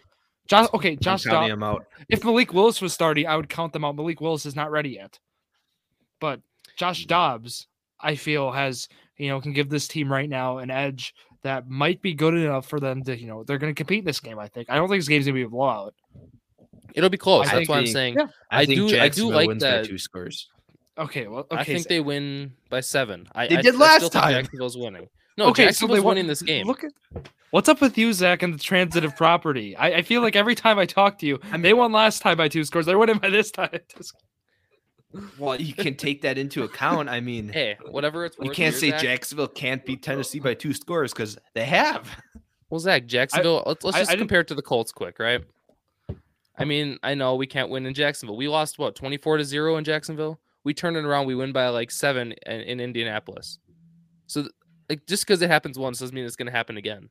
[0.49, 1.53] Josh, okay, Josh counting Dobbs.
[1.53, 1.87] him out.
[2.09, 3.94] If Malik Willis was starting, I would count them out.
[3.94, 5.18] Malik Willis is not ready yet,
[6.20, 6.40] but
[6.77, 7.09] Josh mm.
[7.09, 7.68] Dobbs,
[8.01, 12.03] I feel, has you know can give this team right now an edge that might
[12.03, 14.38] be good enough for them to you know they're going to compete in this game.
[14.38, 14.68] I think.
[14.70, 15.94] I don't think this game's going to be a blowout.
[16.94, 17.48] It'll be close.
[17.48, 18.14] I That's why I'm saying.
[18.18, 18.26] Yeah.
[18.50, 20.48] I think do- I do like wins that- by two scores.
[20.98, 21.57] Okay, well, okay.
[21.61, 23.26] I think so- they win by seven.
[23.35, 24.33] I, They I, did I last still think time.
[24.33, 25.09] Jacksonville's winning.
[25.38, 26.66] No, okay, so Jacksonville's they won- winning this game.
[26.66, 26.90] Look at
[27.53, 29.74] what's up with you, Zach, and the transitive property.
[29.76, 32.37] I, I feel like every time I talk to you, and they won last time
[32.37, 32.85] by two scores.
[32.87, 33.70] They're winning by this time.
[35.38, 37.09] Well, you can take that into account.
[37.09, 38.46] I mean, Hey, whatever it's worth.
[38.46, 39.01] you can't say Zach.
[39.01, 42.09] Jacksonville can't beat Tennessee by two scores because they have.
[42.68, 43.62] Well, Zach, Jacksonville.
[43.66, 45.42] let's let's I- just I didn't- compare it to the Colts quick, right?
[46.59, 48.37] I mean, I know we can't win in Jacksonville.
[48.37, 50.38] We lost what twenty four to zero in Jacksonville.
[50.62, 51.27] We turn it around.
[51.27, 53.59] We win by like seven in, in Indianapolis.
[54.27, 54.46] So,
[54.88, 57.09] like, just because it happens once doesn't mean it's going to happen again.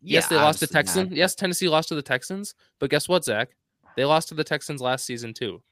[0.00, 0.86] yes, they lost to obviously not.
[0.86, 1.18] Texans.
[1.18, 2.54] Yes, Tennessee lost to the Texans.
[2.78, 3.50] But guess what, Zach?
[3.96, 5.62] They lost to the Texans last season too.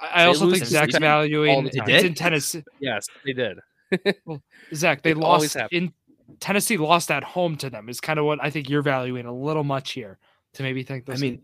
[0.00, 1.88] I I They also think to Zach's valuing oh, it's time.
[1.88, 2.14] In?
[2.14, 2.64] Tennessee.
[2.80, 3.58] Yes, they did.
[4.74, 5.92] Zach, they It lost in
[6.38, 6.76] Tennessee.
[6.76, 9.64] Lost at home to them is kind of what I think you're valuing a little
[9.64, 10.18] much here
[10.54, 11.20] to maybe think I this.
[11.20, 11.42] mean,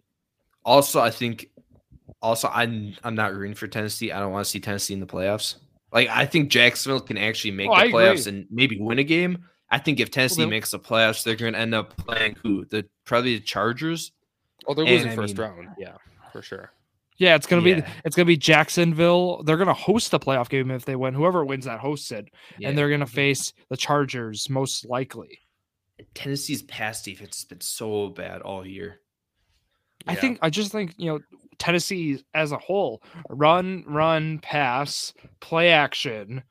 [0.64, 1.51] also I think,
[2.23, 4.12] also I'm I'm not rooting for Tennessee.
[4.12, 5.57] I don't want to see Tennessee in the playoffs.
[5.92, 8.40] Like I think Jacksonville can actually make Oh, I the playoffs agree.
[8.40, 9.45] and maybe win a game.
[9.71, 12.64] I think if Tennessee they'll- makes the playoffs, they're going to end up playing who?
[12.66, 14.12] The probably the Chargers.
[14.69, 15.69] Oh, they're And, losing I first mean- round.
[15.79, 15.97] Yeah,
[16.33, 16.71] for sure.
[17.18, 19.42] Yeah, it's gonna be it's gonna be Jacksonville.
[19.42, 21.14] They're gonna host the playoff game if they win.
[21.14, 22.68] Whoever wins that hosts it, Yeah.
[22.68, 25.38] and they're gonna face the Chargers most likely.
[26.14, 29.00] Tennessee's pass defense has been so bad all year.
[30.07, 31.20] I think I just think you know
[31.59, 36.42] Tennessee as a whole run, run, pass, play action.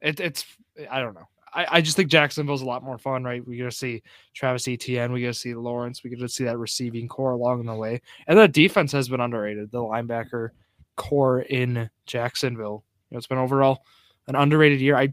[0.00, 0.44] It, it's
[0.90, 1.28] I don't know.
[1.52, 3.46] I, I just think Jacksonville's a lot more fun, right?
[3.46, 4.02] We get to see
[4.34, 7.64] Travis Etienne, we get to see Lawrence, we get to see that receiving core along
[7.66, 9.70] the way, and the defense has been underrated.
[9.70, 10.50] The linebacker
[10.96, 13.84] core in Jacksonville, you know, it's been overall
[14.28, 14.96] an underrated year.
[14.96, 15.12] I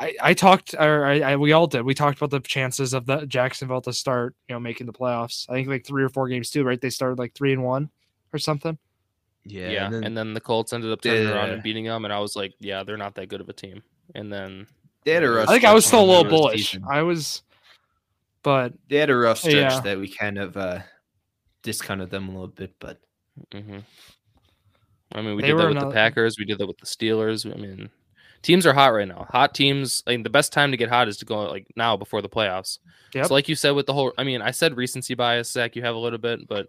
[0.00, 1.82] I, I talked, or I, I, we all did.
[1.82, 5.44] We talked about the chances of the Jacksonville to start, you know, making the playoffs.
[5.50, 6.80] I think like three or four games too, right?
[6.80, 7.90] They started like three and one
[8.32, 8.78] or something.
[9.44, 12.18] Yeah, Yeah, and then the Colts ended up turning around and beating them, and I
[12.18, 13.82] was like, yeah, they're not that good of a team.
[14.14, 14.66] And then
[15.04, 16.72] they had a rough I think I was still a little bullish.
[16.72, 16.84] decent.
[16.88, 17.42] I was,
[18.42, 19.80] but They had a rough stretch Yeah.
[19.80, 20.80] that we kind of uh
[21.62, 22.98] discounted them a little bit, but
[23.52, 23.84] mhm.
[25.12, 26.38] I mean, we They did that with another- the Packers.
[26.38, 27.44] We did that with the Steelers.
[27.50, 27.90] I mean,
[28.42, 29.26] teams are hot right now.
[29.30, 30.02] Hot teams.
[30.06, 32.28] I mean, the best time to get hot is to go like now before the
[32.28, 32.78] playoffs.
[33.14, 33.26] Yep.
[33.26, 35.74] So, like you said, with the whole, I mean, I said recency bias, Zach.
[35.74, 36.68] You have a little bit, but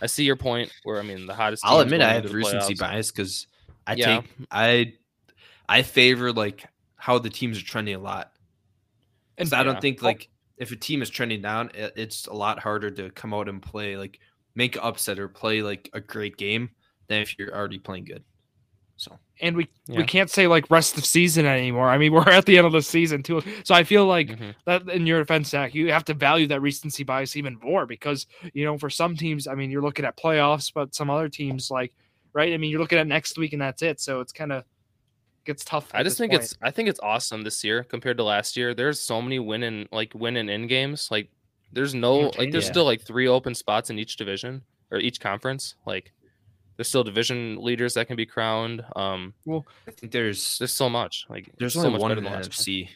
[0.00, 0.70] I see your point.
[0.84, 1.64] Where I mean, the hottest.
[1.66, 2.78] I'll admit I into have recency playoffs.
[2.78, 3.46] bias because
[3.86, 4.20] I Yeah.
[4.20, 4.92] take I
[5.68, 6.64] I favor like
[7.04, 8.32] how the teams are trending a lot.
[9.36, 12.32] and And I don't think like if a team is trending down, it, it's a
[12.32, 14.20] lot harder to come out and play like
[14.54, 16.70] make an upset or play like a great game
[17.08, 18.24] than if you're already playing good.
[18.96, 19.98] So and we Yeah.
[19.98, 21.90] we can't say like rest of season anymore.
[21.90, 24.54] I mean, we're at the end of the season too, so I feel like Mhm.
[24.64, 28.26] that in your defense, Zach, you have to value that recency bias even more because
[28.54, 31.70] you know for some teams, I mean, you're looking at playoffs, but some other teams
[31.70, 31.92] like
[32.32, 32.54] right.
[32.54, 34.00] I mean, you're looking at next week and that's it.
[34.00, 34.64] So it's kind of
[35.44, 35.90] gets tough.
[35.94, 36.42] I just think point.
[36.44, 38.74] it's I think it's awesome this year compared to last year.
[38.74, 41.08] There's so many winning like winning in games.
[41.10, 41.28] Like
[41.72, 42.70] there's no like there's Yeah.
[42.72, 45.74] still like three open spots in each division or each conference.
[45.86, 46.12] Like
[46.76, 48.84] there's still division leaders that can be crowned.
[48.96, 51.26] Um well, I think there's there's so much.
[51.28, 52.50] Like there's so only much one better in the than last.
[52.50, 52.88] NFC.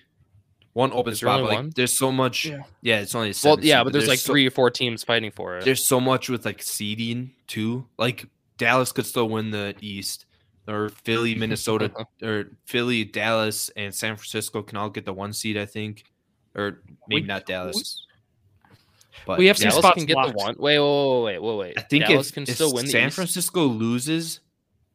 [0.74, 1.72] One open Is spot, only but like one?
[1.74, 2.44] there's so much.
[2.46, 2.58] Yeah.
[2.82, 5.02] Yeah, it's only a Well, yeah, seed, but there's like so- three or four teams
[5.02, 5.64] fighting for it.
[5.64, 7.86] there's so much with like seeding too.
[7.98, 8.26] Like
[8.58, 10.26] Dallas could still win the East,
[10.68, 11.90] or Philly, Minnesota,
[12.22, 16.04] or Philly, Dallas, and San Francisco can all get the one seed, I think,
[16.54, 18.04] or maybe We- not Dallas.
[19.26, 20.30] But we have some Dallas spots can get locked.
[20.30, 20.54] the one.
[20.58, 21.78] Wait, wait, wait, wait, wait.
[21.78, 23.10] I think Dallas if, can if still win the San.
[23.10, 24.40] Francisco loses,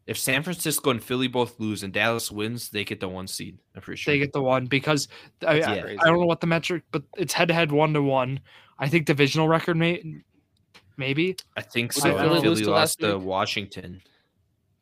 [0.07, 3.57] if San Francisco and Philly both lose and Dallas wins, they get the one seed.
[3.75, 4.13] I'm pretty sure.
[4.13, 5.07] they get the one because
[5.45, 5.97] I, That's I.
[5.99, 8.39] I don't know what the metric, but it's head to head one to one.
[8.79, 10.21] I think divisional record may
[10.97, 11.35] maybe.
[11.55, 12.09] I think so.
[12.09, 13.17] did Philly Philly, lose to lost last to?
[13.17, 14.01] Washington.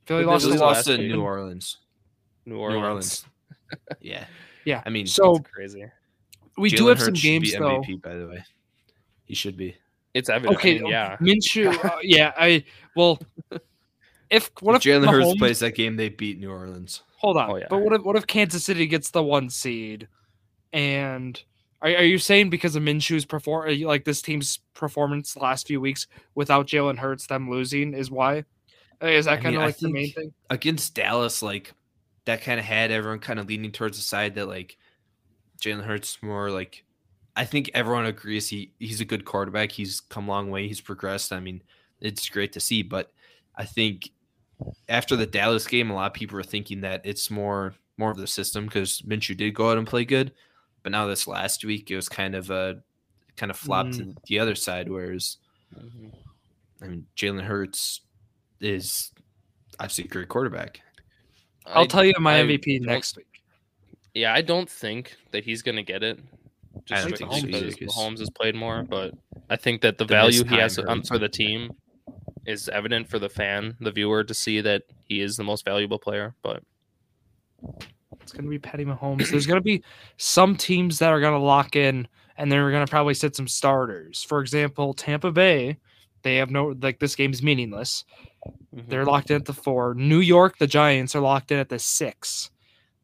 [0.05, 0.97] Philly Who did lost Philly to lost to?
[0.97, 1.77] New Orleans.
[2.45, 2.83] New New Orleans.
[2.83, 3.25] Orleans.
[4.01, 4.25] Yeah.
[4.65, 5.85] Yeah, I mean, so That's crazy.
[6.57, 7.81] we do have some Hurts should games be though.
[7.81, 8.43] MVP, by the way.
[9.25, 9.75] He should be.
[10.13, 10.57] It's evident.
[10.57, 11.17] Okay, I mean, yeah.
[11.17, 11.73] Minshew.
[11.85, 12.63] Uh, yeah, I
[12.95, 13.19] well,
[14.29, 17.01] if what if, Jalen Hurts plays that game, they beat New Orleans.
[17.17, 17.67] Hold on, Oh, yeah.
[17.69, 20.07] but what if what if Kansas City gets the one seed,
[20.73, 21.41] and
[21.81, 25.79] are, are you saying because of Minshew's perform like this team's performance the last few
[25.81, 28.43] weeks without Jalen Hurts, them losing is why?
[29.01, 30.33] Uh, Is that kind of like the main thing?
[30.49, 31.73] Against Dallas, like
[32.25, 34.77] that kind of had everyone kind of leaning towards the side that like
[35.59, 36.83] Jalen Hurts more like
[37.35, 39.71] I think everyone agrees he he's a good quarterback.
[39.71, 40.67] He's come a long way.
[40.67, 41.31] He's progressed.
[41.33, 41.61] I mean,
[41.99, 43.11] it's great to see, but
[43.55, 44.11] I think
[44.89, 48.17] after the Dallas game, a lot of people are thinking that it's more more of
[48.17, 50.31] the system because Minshew did go out and play good,
[50.83, 52.81] but now this last week it was kind of a
[53.37, 54.89] kind of flopped to the other side.
[54.89, 55.37] Whereas
[55.75, 56.11] Mhm.
[56.81, 58.01] I mean, Jalen Hurts
[58.62, 59.12] is
[59.80, 60.82] obviously a great quarterback.
[61.65, 63.26] I'll I- tell you my I MVP don't- next week.
[64.13, 66.19] Yeah, I don't think that he's gonna get it.
[66.86, 69.13] Just don't because think so either, Mahomes has played more, but
[69.50, 71.71] I think that the, The value he has time um, for the team
[72.45, 76.00] is evident for the fan, the viewer, to see that he is the most valuable
[76.00, 76.34] player.
[76.41, 76.63] But
[78.21, 79.30] It's going to be Patty Mahomes.
[79.30, 79.84] There's going to be
[80.17, 83.47] some teams that are going to lock in, and they're going to probably sit some
[83.47, 84.24] starters.
[84.24, 85.78] For example, Tampa Bay,
[86.23, 88.05] they have no like this game's meaningless.
[88.75, 88.88] mhm.
[88.89, 89.93] They're locked in at the four.
[89.95, 92.49] New York, the Giants are locked in at the six.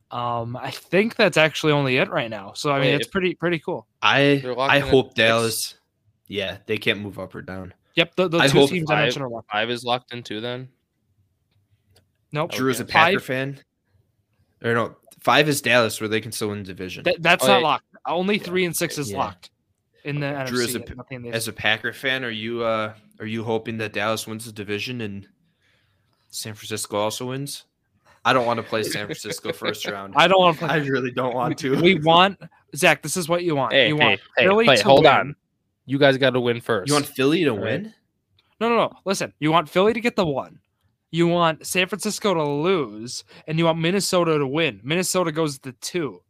[0.10, 2.53] Um, I think that's actually only it right now.
[2.53, 3.86] So I mean, Wait, it's pretty pretty cool.
[4.01, 5.15] I I in at hope six.
[5.15, 5.75] Dallas.
[6.27, 7.73] Yeah, they can't move up or down.
[7.95, 9.51] Yep, the, the I two hope teams I five- mentioned are locked.
[9.51, 10.39] five is locked in too.
[10.41, 10.69] Then
[12.32, 12.86] Nope, Drew is a.
[12.86, 13.60] Packer Five- fan.
[14.63, 17.03] Or no, five is Dallas, where they can still win the division.
[17.03, 17.63] that, that's Oh, not yeah.
[17.67, 17.86] locked.
[18.08, 19.17] Only three and six is Yeah.
[19.19, 19.51] locked
[20.03, 20.95] in the Drew, as NFC.
[21.12, 24.27] a- in the As a Packer fan, are you uh are you hoping that Dallas
[24.27, 25.27] wins the division and
[26.30, 27.65] San Francisco also wins?
[28.25, 30.13] I don't want to play San Francisco first round.
[30.17, 30.75] I don't want to play.
[30.75, 31.82] I really don't want to.
[31.82, 32.38] we want
[32.75, 33.01] Zach.
[33.01, 33.73] This is what you want.
[33.73, 35.13] hey, you hey, want hey, Philly hey, to hold win.
[35.13, 35.36] on.
[35.86, 36.89] You guys got to win first.
[36.89, 37.82] you want Philly to All right.
[37.84, 37.93] win?
[38.60, 38.91] No, no, no.
[39.06, 40.60] Listen, you want Philly to get the one.
[41.10, 44.82] You want San Francisco to lose, and you want Minnesota to win.
[44.84, 46.21] Minnesota goes to two.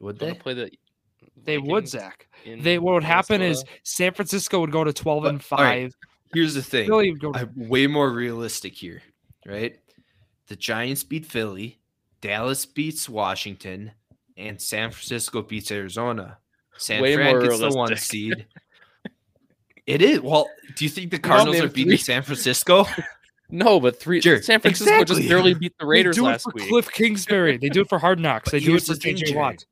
[0.00, 0.34] Would they?
[0.34, 0.70] play the
[1.44, 2.26] They would, Vikings Zach.
[2.44, 5.58] in They what would happen is San Francisco would go to twelve But- and all
[5.58, 5.96] right, five.
[6.32, 6.86] Here's the thing.
[6.86, 9.02] Philly would go to I'm way more realistic here,
[9.46, 9.78] right?
[10.48, 11.78] The Giants beat Philly,
[12.20, 13.92] Dallas beats Washington,
[14.36, 16.38] and San Francisco beats Arizona.
[16.76, 18.46] San Way Fran more gets the one seed.
[19.86, 20.20] It is.
[20.20, 21.96] Well, do you think the Cardinals name are beating three.
[21.98, 22.86] San Francisco?
[23.50, 24.20] no, but three.
[24.20, 25.16] Sure, San Francisco exactly.
[25.16, 26.68] just barely beat the Raiders they do it last for week.
[26.68, 27.58] Cliff Kingsbury.
[27.58, 28.50] They do it for Hard Knocks.
[28.50, 29.64] They do it for the thing, JJ Watt.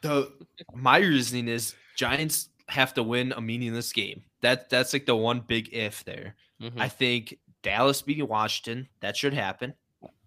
[0.00, 0.32] The
[0.74, 4.22] my reasoning is Giants have to win a meaningless game.
[4.42, 6.36] That that's like the one big if there.
[6.62, 6.78] Mhm.
[6.78, 9.74] I think Dallas beating Washington, that should happen.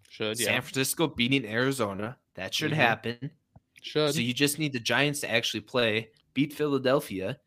[0.09, 0.45] Should yeah.
[0.47, 2.75] San Francisco beating Arizona, that should Mhm.
[2.75, 3.31] happen.
[3.81, 7.39] Should So you just need the Giants to actually play, beat Philadelphia,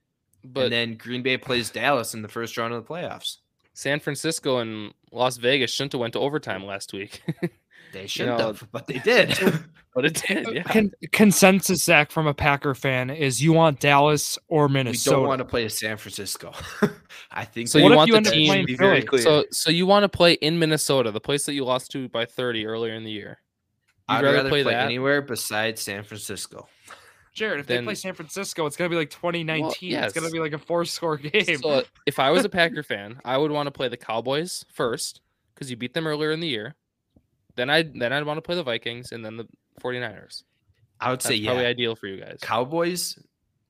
[0.45, 3.39] but and then Green Bay plays Dallas in the first round of the playoffs.
[3.75, 7.23] San Francisco and Las Vegas shouldn't have went to overtime last week,
[7.97, 9.39] They shouldn't know, have, but they did.
[9.95, 10.47] but it did.
[10.53, 10.63] Yeah.
[10.65, 14.75] Con- consensus, Zach, from a Packer fan is you want Dallas or Minnesota.
[14.77, 15.17] we Minnesota.
[15.17, 16.53] don't want to play a San Francisco.
[17.31, 17.69] I think.
[17.69, 19.23] So you want you the team- very clear.
[19.23, 22.27] So so you want to play in Minnesota, the place that you lost to by
[22.27, 23.41] 30 earlier in the year.
[24.09, 24.85] You'd I'd rather, rather play, play, that?
[24.85, 26.69] anywhere besides San Francisco.
[27.33, 29.95] Jared, if they play San Francisco, it's gonna be like 2019.
[29.95, 31.59] It's gonna be like a four-score game.
[31.59, 35.21] So if I was a Packer fan, I would want to play the Cowboys first
[35.55, 36.75] because you beat them earlier in the year.
[37.57, 39.47] Then I then I'd want to play the Vikings and then the
[39.81, 40.43] 49ers.
[41.01, 42.39] I would That's say probably yeah, ideal for you guys.
[42.43, 43.19] Cowboys,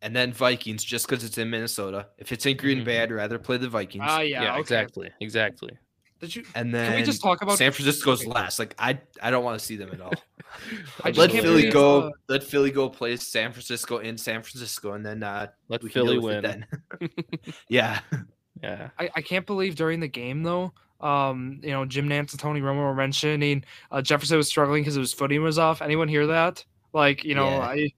[0.02, 2.08] and then Vikings, just because it's in Minnesota.
[2.18, 2.84] If it's in Green Mhm.
[2.84, 4.04] Bay, I'd rather play the Vikings.
[4.06, 4.60] Ah, yeah, yeah, okay.
[4.60, 5.78] exactly, exactly.
[6.20, 6.44] Did you?
[6.54, 8.30] and then Can we just talk about San Francisco's okay.
[8.30, 8.58] last?
[8.58, 10.14] Like I, I don't want to see them at all.
[11.04, 12.02] I let Philly go.
[12.04, 15.90] uh, let Philly go play San Francisco in San Francisco, and then uh, Let we
[15.90, 16.42] Philly win.
[16.42, 16.66] then.
[17.68, 18.00] yeah,
[18.62, 18.88] Yeah.
[18.98, 20.72] I, I can't believe during the game though.
[21.00, 24.94] Um, you know, Jim Nantz and Tony Romo were mentioning uh, Jefferson was struggling because
[24.94, 25.82] his footing was off.
[25.82, 26.64] Anyone hear that?
[26.92, 27.58] Like, you know, Yeah.
[27.60, 27.92] I,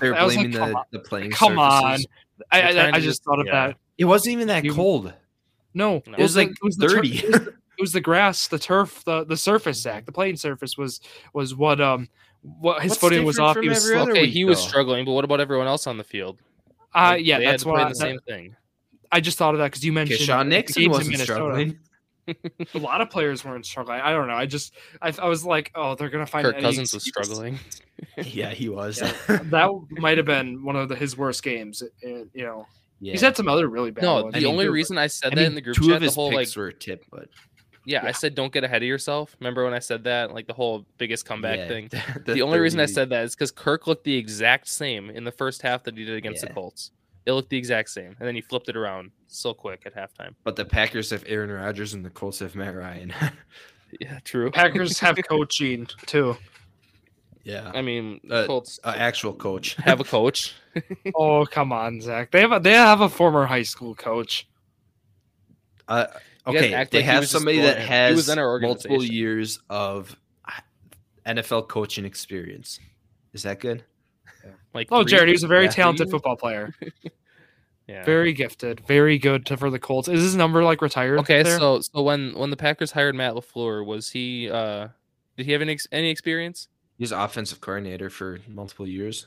[0.00, 0.84] they're I was like, blaming the, on.
[0.90, 1.30] the playing.
[1.30, 2.00] come on.
[2.50, 3.68] I, I, I just just- thought of yeah.
[3.68, 3.76] that.
[3.98, 5.12] It wasn't even that You- cold.
[5.74, 6.12] No, No.
[6.18, 8.58] It was the- like was the tur- it, was the, it was the grass, the
[8.58, 9.80] turf, the the surface.
[9.80, 11.00] Zach, the playing surface was
[11.32, 12.08] was what um
[12.42, 13.56] what his What's footing was off.
[13.58, 14.02] He was every slow.
[14.02, 16.40] other Okay, week, he was struggling, but what about everyone else on the field?
[16.94, 18.54] Uh, Like, yeah, they that's to play why the same thing.
[19.10, 21.78] I just thought of that because you mentioned Sean the Nixon wasn't struggling.
[22.28, 24.00] A lot of players weren't struggling.
[24.00, 24.34] I don't know.
[24.34, 27.58] I just I, I was like, oh, they're gonna find Kirk any Cousins was struggling.
[28.24, 29.00] yeah, he was.
[29.00, 29.12] Yeah,
[29.44, 31.82] that might have been one of the, his worst games.
[31.82, 32.66] uh, You know,
[33.00, 33.12] Yeah.
[33.12, 34.32] He's had some other really bad No, ones.
[34.34, 35.86] the I mean, only there- reason I said I that mean, in the group two
[35.88, 37.28] chat, of the his whole like, picks were a tip, but
[37.84, 39.34] yeah, I said don't get ahead of yourself.
[39.40, 41.88] Remember when I said that, like the whole biggest comeback yeah, thing.
[42.26, 45.24] the The only reason I said that is because Kirk looked the exact same in
[45.24, 46.92] the first half that he did against the Colts.
[47.24, 50.34] It looked the exact same, and then he flipped it around so quick at halftime.
[50.42, 53.12] But the Packers have Aaron Rodgers and the Colts have Matt Ryan.
[54.00, 54.50] Yeah, true.
[54.50, 56.34] Packers have coaching too.
[57.44, 59.74] yeah, I mean, Uh, Colts uh, actual coach.
[59.84, 60.54] have a coach.
[61.14, 62.30] Oh come on, Zach.
[62.30, 64.48] They have a, they have a former high school coach.
[65.86, 66.06] Uh,
[66.46, 70.16] okay, they like have somebody that has was in our multiple years of
[70.48, 70.52] uh,
[71.26, 72.80] NFL coaching experience.
[73.34, 73.84] Is that good?
[74.74, 76.74] Like, Oh, three- Jared, he was a very yeah, talented football player.
[77.88, 78.04] Yeah.
[78.04, 78.80] Very gifted.
[78.86, 80.06] Very good to, for the Colts.
[80.06, 81.18] Is his number like retired?
[81.18, 81.58] Okay, there?
[81.58, 84.86] so so when when the Packers hired Matt LaFleur, was he uh
[85.36, 86.68] did he have any any experience?
[86.96, 89.26] He was offensive coordinator for multiple years.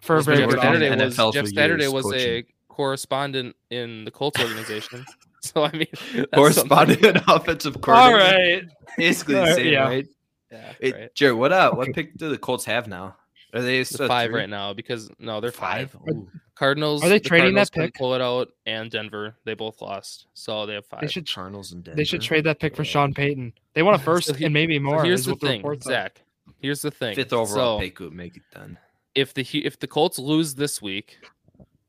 [0.00, 2.12] for a very Jeff good working in Saturday was NFL Jeff for Saturday years was
[2.12, 5.06] a correspondent in the Colts organization.
[5.40, 5.86] so I mean,
[6.34, 7.22] Correspondent something.
[7.22, 8.24] and offensive coordinator.
[8.24, 8.64] All right,
[8.98, 9.84] Basically the same, yeah.
[9.84, 10.06] right?
[10.50, 11.14] Yeah, It, right.
[11.14, 13.16] Jared, what uh, what pick do the Colts have now?
[13.54, 14.40] Are they The five three?
[14.40, 15.90] right now because no, they're five.
[15.92, 16.14] Five.
[16.54, 17.94] Cardinals Are they the trading that Cardinals couldn't pick?
[17.94, 21.00] Pull it out, and Denver they both lost, so they have five.
[21.00, 21.96] They should Cardinals and Denver.
[21.96, 22.90] they should trade that pick for Yeah.
[22.90, 23.52] Sean Payton.
[23.74, 25.04] They want a first So he- and maybe So more.
[25.04, 25.90] here's is the thing, reports are.
[25.90, 26.22] Zach.
[26.58, 27.14] Here's the thing.
[27.14, 28.78] fifth overall So, pick would make it done.
[29.14, 31.18] if the if the Colts lose this week,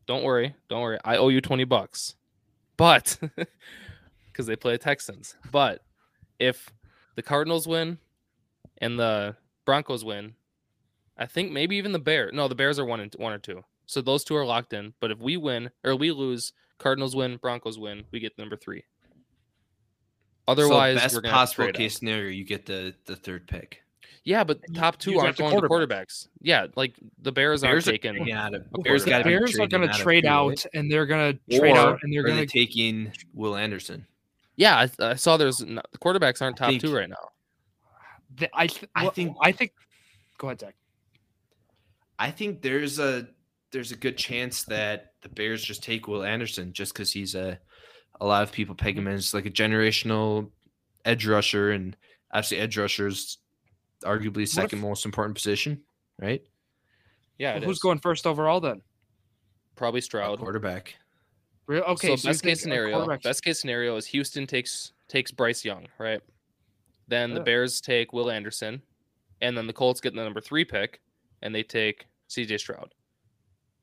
[0.07, 0.97] don't worry, don't worry.
[1.05, 2.15] I owe you twenty bucks,
[2.77, 3.17] but
[4.31, 5.35] because they play Texans.
[5.51, 5.83] But
[6.39, 6.69] if
[7.15, 7.99] the Cardinals win
[8.79, 10.33] and the Broncos win,
[11.17, 12.31] I think maybe even the Bears.
[12.33, 13.63] No, the Bears are one and one or two.
[13.85, 14.93] So those two are locked in.
[14.99, 18.83] But if we win or we lose, Cardinals win, Broncos win, we get number three.
[20.47, 21.79] Otherwise, so best we're gonna have to possible trade up.
[21.79, 23.79] case scenario, you get the the third pick.
[24.25, 26.27] Yeah, but you- top two you aren't going a to quarterbacks.
[26.41, 28.15] Yeah, like the Bears, Bears aren't taking.
[28.15, 30.29] trading out of a Bears The got to be Bears are going to trade two,
[30.29, 30.65] out, right?
[30.73, 32.51] and they're going to trade out, and they're going they to.
[32.51, 34.05] taking Will Anderson?
[34.55, 37.15] Yeah, I, I saw there's not, the quarterbacks aren't top think- two right now.
[38.53, 39.71] I th- I well, think- I think.
[40.37, 40.75] Go ahead, Zach.
[42.23, 43.27] I think there's a
[43.73, 47.59] there's a good chance that the Bears just take Will Anderson just because he's a
[48.21, 50.49] a lot of people peg him as like a generational
[51.03, 51.97] edge rusher, and
[52.31, 53.39] obviously edge rushers
[54.05, 55.81] arguably second most important position,
[56.17, 56.41] right?
[57.37, 57.81] Yeah, it Who's is.
[57.81, 58.81] going first overall then?
[59.75, 60.39] Probably A Stroud.
[60.39, 60.95] quarterback.
[61.65, 65.31] Real- Okay, so, so best case scenario, quarterback's- best case scenario is Houston takes takes
[65.31, 66.21] Bryce Young, right?
[67.09, 68.81] Then the Bears take Will Anderson,
[69.41, 71.01] and then the Colts get the number three pick,
[71.41, 72.57] and they take C.J.
[72.57, 72.93] Stroud.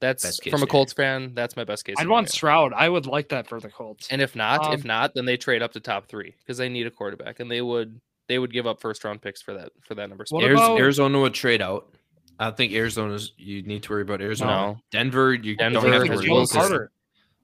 [0.01, 0.67] That's from a scenario.
[0.67, 1.35] Colts fan.
[1.35, 1.97] That's my best case.
[1.99, 2.69] I'd want scenario.
[2.69, 2.73] Stroud.
[2.75, 4.09] I would like that for the Colts.
[4.11, 6.69] And if not, if Um, not, then they trade up to top three because they
[6.71, 9.73] need a quarterback, and they would they would give up first round picks for that
[9.83, 10.25] for that number.
[10.31, 10.53] What spot.
[10.53, 11.95] About- Arizona would trade out.
[12.39, 13.33] I don't think Arizona's.
[13.37, 14.51] You need to worry about Arizona.
[14.53, 14.81] No.
[14.91, 16.91] Denver, you Denver don't have has to worry about Carter.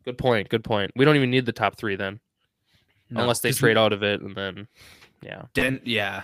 [0.07, 0.49] Good point.
[0.49, 0.93] Good point.
[0.97, 2.21] We don't even need the top three then,
[3.11, 4.69] No, unless they trade out of it, and then
[5.21, 5.43] yeah.
[5.53, 6.23] Den- yeah,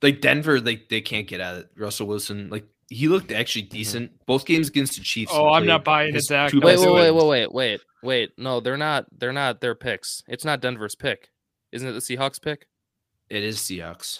[0.00, 1.70] like Denver, like they can't get out of it.
[1.76, 5.30] Russell Wilson, like he looked actually decent both games against the Chiefs.
[5.32, 6.52] Oh, I'm not buying it, his Zach.
[6.52, 8.32] Wait, wait, wait, wait, wait, wait, wait.
[8.36, 9.06] No, they're not.
[9.16, 10.24] They're not their picks.
[10.28, 11.30] It's not Denver's pick.
[11.70, 12.66] Isn't it the Seahawks pick?
[13.30, 14.18] It is Seahawks.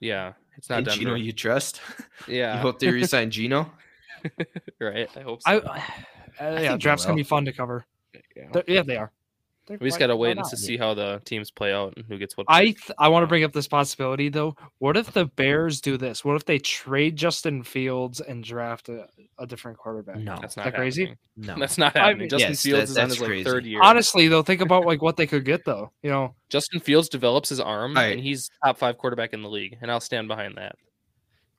[0.00, 0.98] Yeah, it's not Hey, Denver.
[1.00, 1.80] Gino, you trust?
[2.28, 2.54] Yeah.
[2.54, 3.70] you hope they resign Gino.
[4.80, 5.08] right.
[5.14, 5.50] I hope so.
[5.50, 5.80] I, uh,
[6.40, 7.84] yeah, think draft's gonna be fun to cover.
[8.36, 8.62] Yeah.
[8.66, 9.12] Yeah, they are.
[9.66, 10.48] They're- We just gotta wait not?
[10.50, 12.46] to see how the teams play out and who gets what.
[12.48, 14.54] I th- I want to bring up this possibility though.
[14.78, 16.24] What if the Bears do this?
[16.24, 19.06] What if they trade Justin Fields and draft a,
[19.38, 20.18] a different quarterback?
[20.18, 21.06] No, That's not that crazy?
[21.06, 21.18] happening.
[21.36, 21.56] no.
[21.58, 22.18] That's not I happening.
[22.20, 23.80] mean- Justin Yes, Fields that- is on that's his like third year.
[23.82, 25.90] Honestly though, think about like what they could get though.
[26.02, 28.12] You know, Justin Fields develops his arm, Alright.
[28.12, 30.76] and he's top five quarterback in the league, and I'll stand behind that.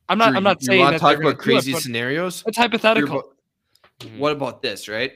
[0.10, 0.30] I'm not.
[0.30, 1.74] Drew, I'm not you, saying want that to talk they're gonna about do it, crazy
[1.74, 2.44] scenarios?
[2.48, 3.16] It's hypothetical.
[3.18, 3.26] What-
[4.00, 4.20] Mhm.
[4.20, 5.14] What about this, right?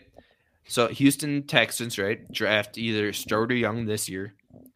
[0.68, 2.30] So Houston Texans, right?
[2.32, 4.34] Draft either Stroud or Young this year.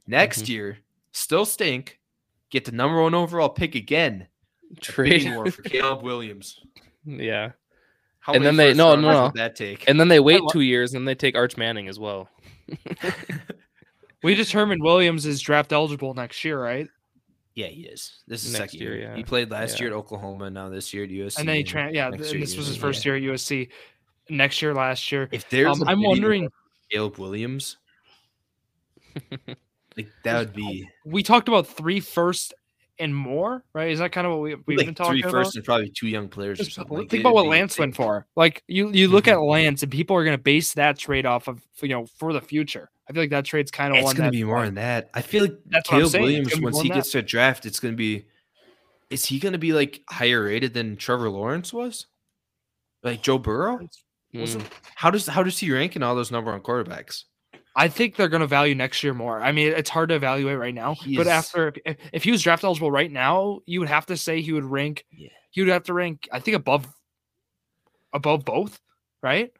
[0.08, 0.50] Next Mhm.
[0.50, 0.78] year,
[1.12, 2.00] still stink.
[2.50, 4.28] Get the number one overall pick again.
[4.82, 5.10] Trade.
[5.24, 6.60] Bidding for Caleb Williams.
[7.06, 7.52] yeah,
[8.19, 9.24] How And many then they- first no, no, no.
[9.26, 9.88] would that take?
[9.88, 12.30] and then they wait two years, and they take Arch Manning as well.
[14.23, 16.88] We determined Williams is draft eligible next year, right?
[17.54, 18.23] yeah, he is.
[18.27, 19.10] This is Next second year, year.
[19.12, 19.15] yeah.
[19.15, 19.86] He played last Yeah.
[19.86, 21.38] year at Oklahoma, now this year at USC.
[21.40, 22.79] And then he tra- yeah, and this at was his USC.
[22.81, 23.69] first year at USC.
[24.30, 25.30] Next year, last year.
[25.32, 26.50] If there's, Um, I'm wondering.
[26.92, 27.78] Caleb Williams,
[29.98, 32.54] like that would be We talked about three first
[33.00, 33.90] and more, right?
[33.92, 35.32] Is that kind of what we, we've like been three talking about?
[35.32, 36.60] first and probably two young players.
[36.60, 36.98] Or something.
[36.98, 37.19] Think that.
[37.21, 38.26] about what Lance went for.
[38.36, 39.50] Like you, you look at Mhm.
[39.50, 42.42] Lance, and people are going to base that trade off of you know for the
[42.42, 42.90] future.
[43.10, 45.10] I feel like that trade's kind of It's going to be more than that.
[45.13, 46.13] I feel like That's Caleb.
[46.13, 48.26] Williams, once he than gets to draft, it's going to be.
[49.10, 52.08] Is he going to be like higher rated than Trevor Lawrence was?
[53.04, 53.80] Like Joe Burrow?
[54.36, 54.65] Mm,
[54.96, 57.23] How does how does he rank in all those number one quarterbacks?
[57.75, 59.42] I think they're going to value next year more.
[59.42, 62.42] I mean, it's hard to evaluate right now, He but after if, if he was
[62.42, 65.04] draft eligible right now, you would have to say he would rank.
[65.12, 65.27] Yeah.
[65.52, 66.86] He would have to rank, I think, above
[68.13, 68.79] above both,
[69.21, 69.52] right?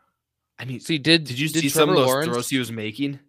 [0.57, 2.57] I mean, See, did did you did see some of Trevor those Lawrence- throws he
[2.59, 3.19] was making?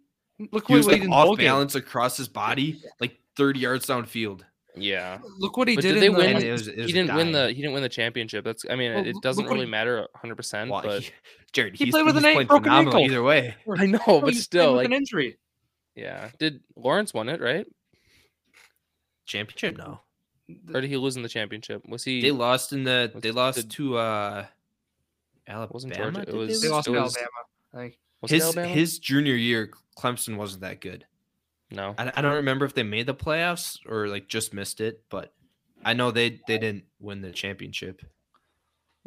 [0.51, 1.47] Look He was he like did in off bowl game.
[1.47, 4.41] balance across his body, like 30 yards downfield.
[4.81, 5.93] Yeah, Look what he but did.
[5.93, 6.37] did they the, win?
[6.37, 8.43] It was- it he didn't win the he didn't win the championship.
[8.45, 10.35] That's I mean, Well, it look doesn't what really he- matter 100.
[10.35, 11.11] percent Well, But he-
[11.53, 12.99] Jared, He he's, played with he's an a- playing broken ankle.
[13.01, 13.55] either way.
[13.77, 15.37] I know, Oh, but he's still, playing with like an injury.
[15.95, 16.29] yeah.
[16.39, 17.65] Did Lawrence won it right,
[19.25, 19.77] Championship?
[19.77, 19.99] No,
[20.73, 21.81] or did he lose in the championship?
[21.87, 22.21] Was he?
[22.21, 23.11] they lost in the.
[23.13, 24.45] Was- They lost did- to uh,
[25.47, 25.69] Alabama.
[25.73, 27.29] Wasn't Georgia, it did they was- They lost it to was- Alabama.
[27.73, 27.97] I think.
[28.21, 28.67] was his Alabama?
[28.67, 31.05] his junior year, Clemson wasn't that good.
[31.71, 31.95] No.
[31.97, 35.33] I, I don't remember if they made the playoffs or like just missed it, but
[35.83, 38.01] I know they they didn't win the championship.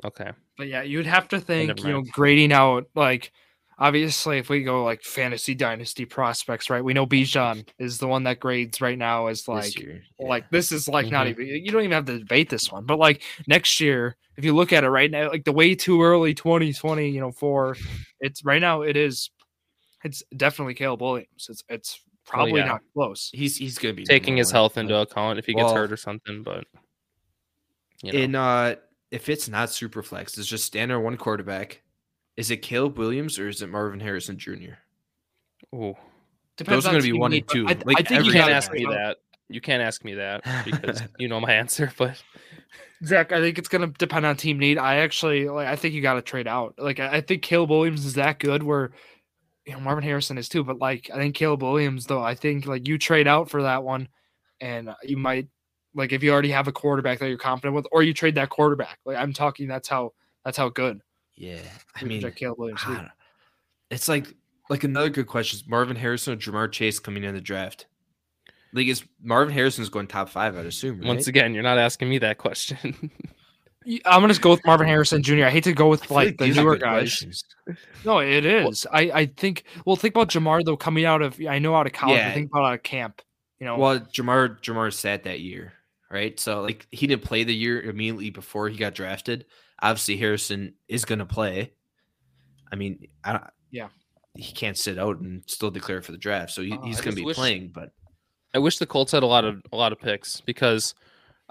[0.05, 0.31] Okay.
[0.57, 3.33] But yeah, you'd have to think, you know, grading out like
[3.79, 6.85] obviously if we go like fantasy dynasty prospects, right?
[6.85, 10.03] We know Bijan is the one that grades right now as this like year.
[10.19, 11.31] like this is like not Mhm.
[11.31, 12.85] even you don't even have to debate this one.
[12.85, 16.03] But like next year, if you look at it right now, like the way too
[16.03, 17.77] early 2020, you know, for
[18.21, 19.31] it's right now it is
[20.05, 21.47] it's definitely Caleb Williams.
[21.49, 22.01] It's it's
[22.31, 22.67] probably yeah.
[22.67, 23.31] not close.
[23.33, 25.97] he's he's gonna be Taking his health into account if he gets Well, hurt or
[25.97, 26.65] something, but
[28.03, 28.75] you know, in uh
[29.11, 31.83] if it's not super flex, it's just standard one quarterback.
[32.37, 34.75] Is it Caleb Williams or is it Marvin Harrison Jr.?
[35.75, 35.97] Oh,
[36.57, 37.67] Those are gonna be one and two.
[37.67, 39.19] I, Like I think you can't ask me that.
[39.49, 41.93] You can't ask me that because you know my answer.
[41.99, 42.23] But
[43.05, 44.79] Zach, I think it's gonna depend on team need.
[44.79, 45.67] I actually like.
[45.67, 46.75] I think you got to trade out.
[46.79, 48.63] Like, I I think Caleb Williams is that good.
[48.63, 48.93] Where
[49.67, 52.23] you know Marvin Harrison is too, but like I think Caleb Williams though.
[52.23, 54.09] I think like you trade out for that one,
[54.61, 55.49] and uh, you might
[55.95, 58.51] like if you already have a quarterback that you're confident with, or you trade that
[58.51, 58.99] quarterback.
[59.05, 60.13] Like I'm talking, that's how
[60.45, 61.01] that's how good.
[61.37, 61.61] Yeah,
[61.95, 62.81] I mean, project Caleb Williams.
[62.85, 63.09] I
[63.91, 64.27] it's like
[64.69, 67.87] like another good question is Marvin Harrison or Ja'Marr Chase coming in the draft.
[68.73, 70.57] Like is Marvin Harrison's going top five?
[70.57, 71.01] I'd assume.
[71.01, 71.09] Right?
[71.09, 73.11] once again, you're not asking me that question.
[73.87, 75.45] Y- I'm gonna just go with Marvin Harrison Jr.
[75.45, 77.01] I hate to go with feel like, the newer guys.
[77.21, 77.45] questions.
[78.05, 78.87] No, it is.
[78.93, 79.65] I I think.
[79.87, 82.17] Well, think about Ja'Marr though coming out of I know out of college.
[82.19, 82.29] Yeah.
[82.29, 83.23] but think about out of camp.
[83.59, 85.73] You know, Well, Ja'Marr Ja'Marr sat that year,
[86.11, 86.39] right?
[86.39, 89.47] So like he didn't play the year immediately before he got drafted.
[89.83, 91.73] Obviously, Harrison is going to play.
[92.71, 93.89] I mean, I don't, Yeah.
[94.35, 97.05] he can't sit out and still declare for the draft, so he, Uh, he's I
[97.05, 97.69] gonna be wish- playing.
[97.75, 97.93] But
[98.55, 100.95] I wish the Colts had a lot of a lot of picks because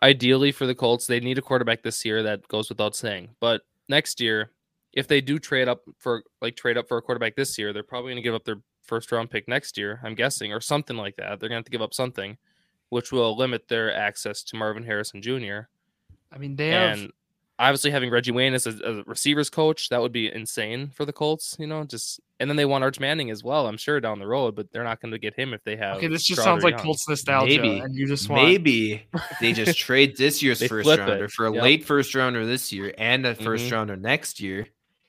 [0.01, 3.29] ideally for the Colts they need a quarterback this year that goes without saying.
[3.39, 4.51] But next year,
[4.93, 7.83] if they do trade up for like trade up for a quarterback this year, they're
[7.83, 9.99] probably going to give up their first round pick next year.
[10.03, 11.39] I'm guessing or something like that.
[11.39, 12.37] They're going to have to give up something,
[12.89, 15.67] which will limit their access to Marvin Harrison Jr.
[16.31, 16.99] I mean they have.
[17.59, 21.05] And obviously having Reggie Wayne as a, a receivers coach that would be insane for
[21.05, 21.55] the Colts.
[21.59, 23.67] You know, just and then they want Arch Manning as well.
[23.67, 25.97] I'm sure down the road, but they're not going to get him if they have.
[25.97, 26.83] Okay, this just Stroud sounds like Young.
[26.83, 27.79] Colts nostalgia, Maybe.
[27.79, 29.05] and you just want maybe
[29.41, 31.31] they just trade this year's first rounder it.
[31.31, 31.63] for a Yep.
[31.63, 33.71] late first rounder this year and a 1st Mhm.
[33.73, 34.65] rounder next year.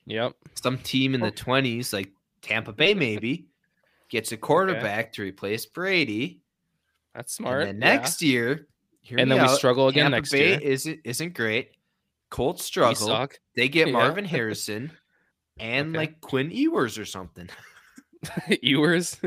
[0.06, 0.34] Yep.
[0.60, 2.10] Some team in the twenties, like
[2.42, 3.46] Tampa Bay, maybe
[4.08, 6.40] gets a quarterback to replace Brady.
[7.14, 7.68] That's smart.
[7.68, 7.86] And yeah.
[7.90, 8.66] then next year,
[9.08, 10.60] And me then we out, struggle again Tampa next Bay year.
[10.60, 11.70] Isn't isn't great.
[12.30, 12.94] Colts struggle.
[13.08, 13.38] suck.
[13.56, 13.92] They get Yeah.
[13.94, 14.92] Marvin Harrison
[15.58, 15.98] and Okay.
[15.98, 17.48] like Quinn Ewers or something.
[18.62, 19.18] Ewers.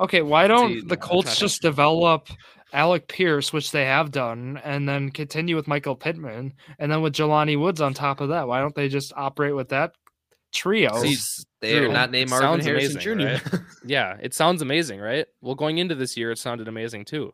[0.00, 2.28] Okay, why don't See, the Colts not just develop
[2.72, 7.12] Alec Pierce, which they have done, and then continue with Michael Pittman, and then with
[7.14, 8.48] Jelani Woods on top of that?
[8.48, 9.92] Why don't they just operate with that
[10.52, 11.02] trio?
[11.60, 13.56] They are not named Marvin sounds Harrison amazing, Jr.
[13.86, 15.26] yeah, it sounds amazing, right?
[15.40, 17.32] Well, going into this year, it sounded amazing too.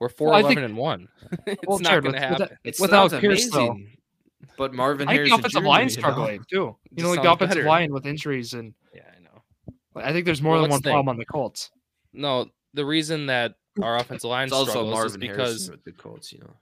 [0.00, 1.08] We're four Well, eleven think- and one.
[1.46, 2.58] it's Well, not going to with- with happen.
[2.64, 3.76] that- Without sounds Pierce, though.
[4.56, 6.00] But Marvin I think the Harrison offensive Jr., line you know?
[6.00, 6.56] struggling too.
[6.56, 7.68] You Just know, like the sounds offensive better.
[7.68, 9.42] line with injuries, and yeah, I know.
[10.02, 10.92] I think there's more Well, than one think.
[10.94, 11.70] problem on the Colts.
[12.12, 15.92] No, the reason that our offensive line It's also struggles is because Harrison with the
[15.92, 16.56] Colts, you know.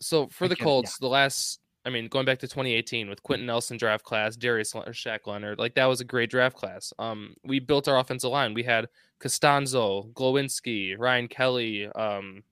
[0.00, 0.64] so for I the get it, yeah.
[0.64, 4.74] Colts, the last, I mean, going back to 2018 with Quenton Nelson draft class, Darius
[4.74, 6.92] Le- Shaq Leonard, like that was a great draft class.
[6.98, 8.54] Um, we built our offensive line.
[8.54, 8.88] We had
[9.20, 12.42] Castonzo, Glowinski, Ryan Kelly, um,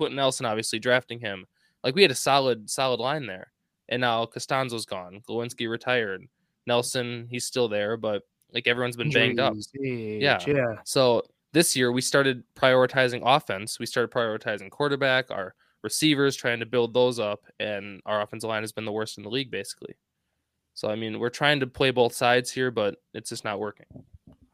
[0.00, 1.44] Quenton Nelson, obviously drafting him.
[1.84, 3.52] Like we had a solid, solid line there.
[3.90, 5.20] And now Castonzo's gone.
[5.28, 6.26] Glowinski retired.
[6.66, 9.52] Nelson, he's still there, but like everyone's been banged up.
[9.52, 10.38] Injuries, Yeah.
[10.46, 10.76] yeah.
[10.84, 13.78] So this year we started prioritizing offense.
[13.78, 18.62] We started prioritizing quarterback, our receivers, trying to build those up, and our offensive line
[18.62, 19.96] has been the worst in the league, basically.
[20.72, 23.84] So I mean, we're trying to play both sides here, but it's just not working.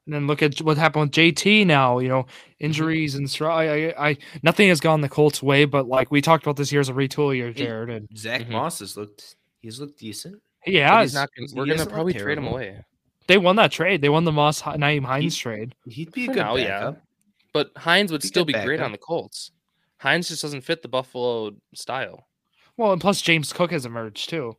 [0.06, 1.98] And then look at what happened with JT now.
[1.98, 2.26] You know,
[2.60, 5.64] injuries and str- I, I, I, nothing has gone the Colts' way.
[5.64, 8.50] But like we talked about this year as a retool year, Jared, and Zach Mhm.
[8.50, 10.40] Moss has looked he's looked decent.
[10.64, 11.28] Yeah, he's not.
[11.36, 12.84] Gonna, He we're gonna hasn't probably trade him away.
[13.26, 14.00] they won that trade.
[14.00, 15.74] They won the Moss Nyheim Hines trade.
[15.86, 16.66] He'd be a For good now, yeah.
[16.80, 17.02] backup.
[17.52, 19.50] But Hines would He still be great back on the Colts.
[19.98, 22.26] Hines just doesn't fit the Buffalo style.
[22.76, 24.56] Well, and plus James Cook has emerged too.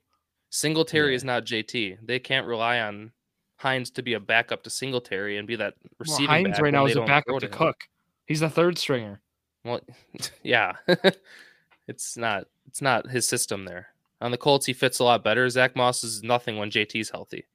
[0.50, 1.16] Singletary Yeah.
[1.18, 1.98] is not JT.
[2.04, 3.12] They can't rely on
[3.58, 5.74] Hines to be a backup to Singletary and be that
[6.06, 7.52] Well, Hines back right now they is a backup to him.
[7.52, 7.76] Cook.
[8.26, 9.22] He's the third stringer.
[9.64, 9.82] Well,
[10.44, 10.74] yeah,
[11.88, 12.46] it's not.
[12.68, 13.88] It's not his system there.
[14.22, 15.48] On the Colts, he fits a lot better.
[15.50, 17.46] Zach Moss is nothing when JT's healthy.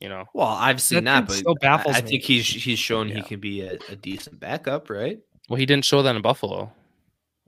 [0.00, 2.08] You know, Well, I've seen That that, but still I- baffles I, me.
[2.10, 3.14] think he's he's shown Yeah.
[3.16, 5.18] he can be a, a decent backup, right?
[5.48, 6.72] well, he didn't show that in Buffalo.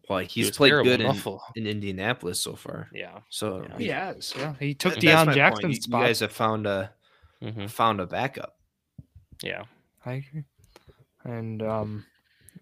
[0.09, 1.41] Well, he's was played good in in, Buffalo.
[1.57, 2.89] in Indianapolis so far.
[2.95, 3.19] Yeah.
[3.29, 3.79] So Yeah.
[3.79, 4.33] He has.
[4.39, 5.37] Yeah, he took that- Deon my point.
[5.37, 6.93] Jackson's You, you guys have found a
[7.43, 8.57] hmm found a backup.
[9.43, 9.65] Yeah.
[10.05, 10.45] I agree.
[11.25, 12.05] And um,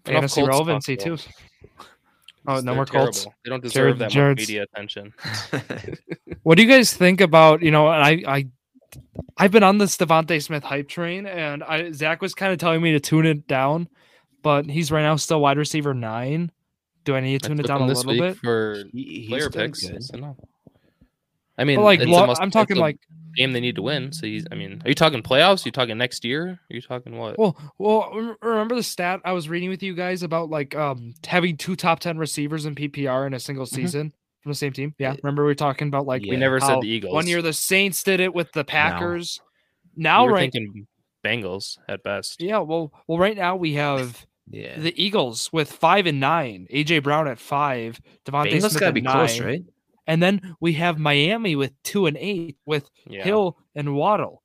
[0.07, 1.17] Enough fantasy relevancy too.
[2.47, 3.25] Oh, no They're more Colts.
[3.43, 5.13] They don't deserve Jared- that Jared's- much media attention.
[6.43, 7.87] What do you guys think about you know?
[7.89, 8.47] And I I
[9.37, 12.81] I've been on this DeVonta Smith hype train, and I Zach was kind of telling
[12.83, 13.89] me to tune it down,
[14.43, 16.51] but he's right now still wide receiver nine.
[17.03, 18.37] Do I need to I tune it down a little week bit?
[18.37, 19.87] for He- player picks.
[19.87, 20.03] good.
[21.57, 22.99] I mean, But like, lo- must- I'm talking a like
[23.35, 24.11] game they need to win.
[24.11, 24.45] So he's.
[24.51, 25.65] I mean, are you talking playoffs?
[25.65, 26.47] Are you talking next year?
[26.47, 27.37] Are you talking what?
[27.37, 31.57] Well, well, remember the stat I was reading with you guys about like um having
[31.57, 34.93] two top ten receivers in PPR in a single season from the same team.
[34.99, 36.31] Yeah, remember we were talking about like yeah.
[36.31, 37.13] we never said the Eagles.
[37.13, 39.39] one year the Saints did it with the Packers.
[39.95, 40.51] we Now, were right?
[40.51, 40.87] thinking
[41.25, 42.41] Bengals at best.
[42.41, 47.01] Yeah, well, well, right now we have Yeah, the Eagles with five and nine, AJ
[47.01, 49.63] Brown at five, DeVonta Bengals Smith gotta be nine, close, right?
[50.07, 53.23] And then we have Miami with two and eight with Yeah.
[53.23, 54.43] Hill and Waddle.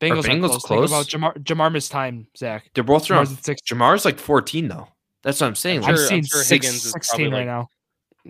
[0.00, 0.64] Bengals, are Bengals close.
[0.90, 0.90] close?
[1.10, 2.70] Think about Ja'Marr, Ja'Marr missed time, Zach.
[2.74, 3.26] They're both around.
[3.26, 3.62] Ja'Marr's six.
[3.62, 4.88] Ja'Marr's like 14 though.
[5.22, 5.78] That's what I'm saying.
[5.78, 7.68] I'm like, I've sure- seen sure six, Higgins is 16 right like- now.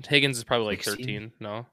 [0.08, 1.04] Higgins is probably like 16.
[1.06, 1.32] 13.
[1.40, 1.66] No,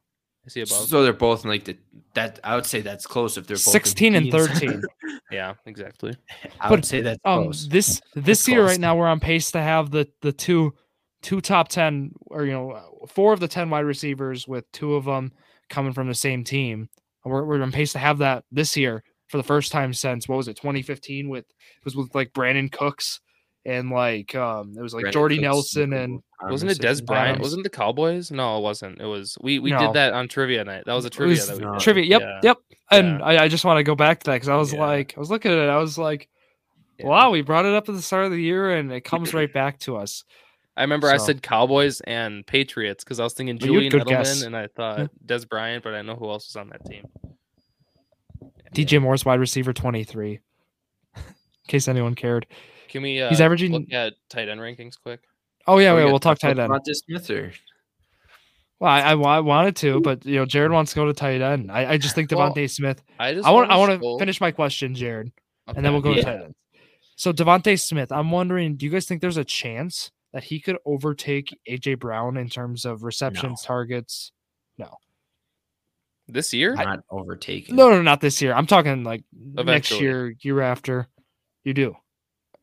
[0.45, 0.87] is he above?
[0.87, 1.77] so they're both in like the
[2.13, 2.39] that.
[2.43, 4.81] I would say that's close if they're both 16 and 13.
[5.31, 6.15] yeah, exactly.
[6.59, 7.67] I But, would say that's Um, close.
[7.67, 8.69] this this That's year close.
[8.71, 10.73] right now we're on pace to have the the two
[11.21, 15.05] two top ten or you know four of the ten wide receivers with two of
[15.05, 15.31] them
[15.69, 16.89] coming from the same team.
[17.23, 20.35] We're we're on pace to have that this year for the first time since what
[20.37, 23.21] was it 2015 with it was with like Brandin Cooks
[23.63, 26.85] and like um it was like Brandin Jordy Cooks, Nelson and Arm Wasn't it Dez
[26.85, 27.07] assistant.
[27.07, 27.39] Bryant?
[27.39, 28.31] Wasn't the Cowboys?
[28.31, 28.99] No, it wasn't.
[28.99, 29.79] It was we we No.
[29.79, 30.83] did that on trivia night.
[30.87, 31.79] That was a trivia was that we did.
[31.79, 32.03] trivia.
[32.05, 32.39] Yep, Yeah.
[32.43, 32.57] yep.
[32.89, 33.25] And Yeah.
[33.25, 34.79] I, I just want to go back to that because I was Yeah.
[34.83, 35.69] like I was looking at it.
[35.69, 36.27] I was like,
[36.97, 37.05] Yeah.
[37.05, 39.53] wow, we brought it up at the start of the year and it comes right
[39.53, 40.23] back to us.
[40.77, 44.41] I remember I said Cowboys and Patriots because I was thinking Well, Julian Edelman guess.
[44.43, 47.05] and I thought Dez Bryant, but I know who else was on that team.
[48.73, 50.39] DJ Moore's wide receiver 23.
[51.15, 51.23] In
[51.67, 52.47] case anyone cared.
[52.89, 53.21] Can we?
[53.21, 55.21] Uh, He's averaging- look at tight end rankings quick.
[55.67, 56.71] Oh yeah, Are wait, we will talk tight end.
[56.71, 57.51] DeVonta Smith or
[58.79, 61.41] Well, I, I, I wanted to, but you know, Jared wants to go to tight
[61.41, 61.71] end.
[61.71, 63.01] I, I just think Well, Smith.
[63.19, 65.31] I just I want I want to scroll- finish my question, Jared,
[65.67, 66.15] and then we'll go Yeah.
[66.15, 66.55] to tight end.
[67.15, 70.77] So DeVonta Smith, I'm wondering, do you guys think there's a chance that he could
[70.85, 74.31] overtake AJ Brown in terms of receptions, targets?
[74.77, 74.97] No.
[76.27, 76.75] This year.
[76.75, 77.75] not overtaking.
[77.75, 78.53] No, no, not this year.
[78.53, 81.07] I'm talking like next year, year after.
[81.63, 81.95] You do.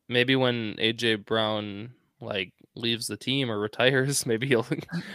[0.07, 4.65] Maybe when AJ Brown like leaves the team or retires, maybe he'll.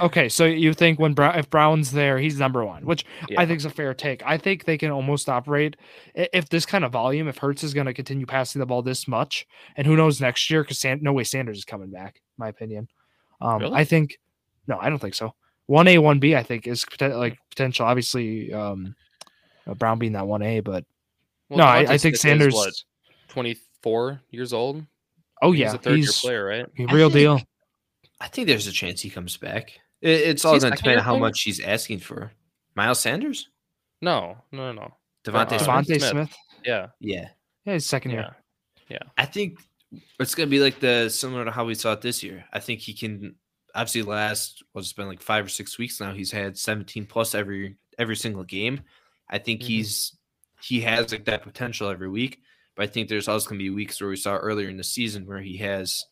[0.00, 3.40] Okay, so you think when Brown, if Brown's there, he's number one, which Yeah.
[3.40, 4.22] I think is a fair take.
[4.24, 5.76] I think they can almost operate
[6.14, 9.08] if this kind of volume, if Hurts is going to continue passing the ball this
[9.08, 9.46] much,
[9.76, 12.20] and who knows next year because San- no way Sanders is coming back.
[12.36, 12.88] In My opinion.
[13.40, 13.74] Um, Really?
[13.74, 14.18] I think
[14.66, 15.34] no, I don't think so.
[15.66, 17.86] One A, one B, I think is poten- like potential.
[17.86, 18.94] Obviously, um,
[19.66, 20.84] uh, Brown being that one A, but
[21.48, 22.54] Well, no, I, I think Smith Sanders.
[22.54, 22.72] what,
[23.28, 24.84] 24 years old.
[25.42, 26.66] oh yeah, He's yeah, a third year he's player, right?
[26.78, 27.40] a I real think- deal.
[28.20, 29.72] I think there's a chance he comes back.
[30.00, 32.32] It, it's all going to depend on how much he's asking for.
[32.74, 33.48] Miles Sanders,
[34.00, 34.94] No, no, no, no.
[35.24, 35.68] DeVonta Uh, Smith.
[35.68, 36.02] DeVonta Smith.
[36.10, 36.36] Smith.
[36.64, 37.28] Yeah, Yeah,
[37.64, 38.34] Yeah, he's second year.
[38.88, 38.98] yeah.
[39.18, 39.58] I think
[40.20, 42.44] it's going to be like the similar to how we saw it this year.
[42.52, 43.34] I think he can
[43.74, 44.62] obviously last.
[44.72, 46.12] Well, it's been like five or six weeks now.
[46.12, 48.80] He's had 17 plus every every single game.
[49.28, 49.66] I think Mhm.
[49.66, 50.16] he's
[50.62, 52.40] he has like that potential every week.
[52.76, 54.84] But I think there's also going to be weeks where we saw earlier in the
[54.84, 56.04] season where he has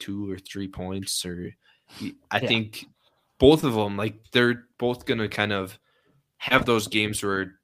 [0.00, 1.54] two or three points, or
[1.86, 2.48] he, I Yeah.
[2.48, 2.86] think
[3.38, 5.78] both of them like they're both going to kind of
[6.38, 7.60] have those games where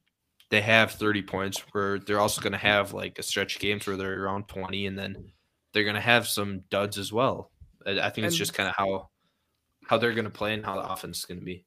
[0.51, 3.87] they have 30 points where they're also going to have like a stretch of games
[3.87, 5.33] where they're around 20 and then
[5.75, 7.51] they're going to have some duds as well
[7.87, 9.11] i, I think it's just kind of how
[9.87, 11.65] how they're going to play and how the offense is going to be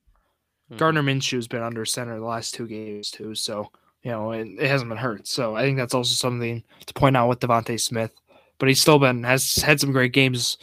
[0.72, 0.78] Mhm.
[0.80, 3.72] Gardner Minshew's been under center the last two games too, so
[4.03, 5.26] you know it, it hasn't been hurt.
[5.26, 8.12] So I think that's also something to point out with DeVonta Smith.
[8.58, 10.58] But he's still been has had some great games,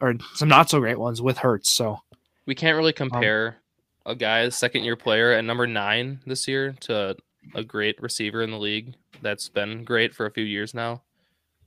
[0.00, 1.68] or some not so great ones with Hurts.
[1.68, 1.98] So
[2.46, 3.58] We can't really Um, compare
[4.06, 7.14] a guy, second year player at number nine this year to
[7.54, 11.02] a great receiver in the league that's been great for a few years now.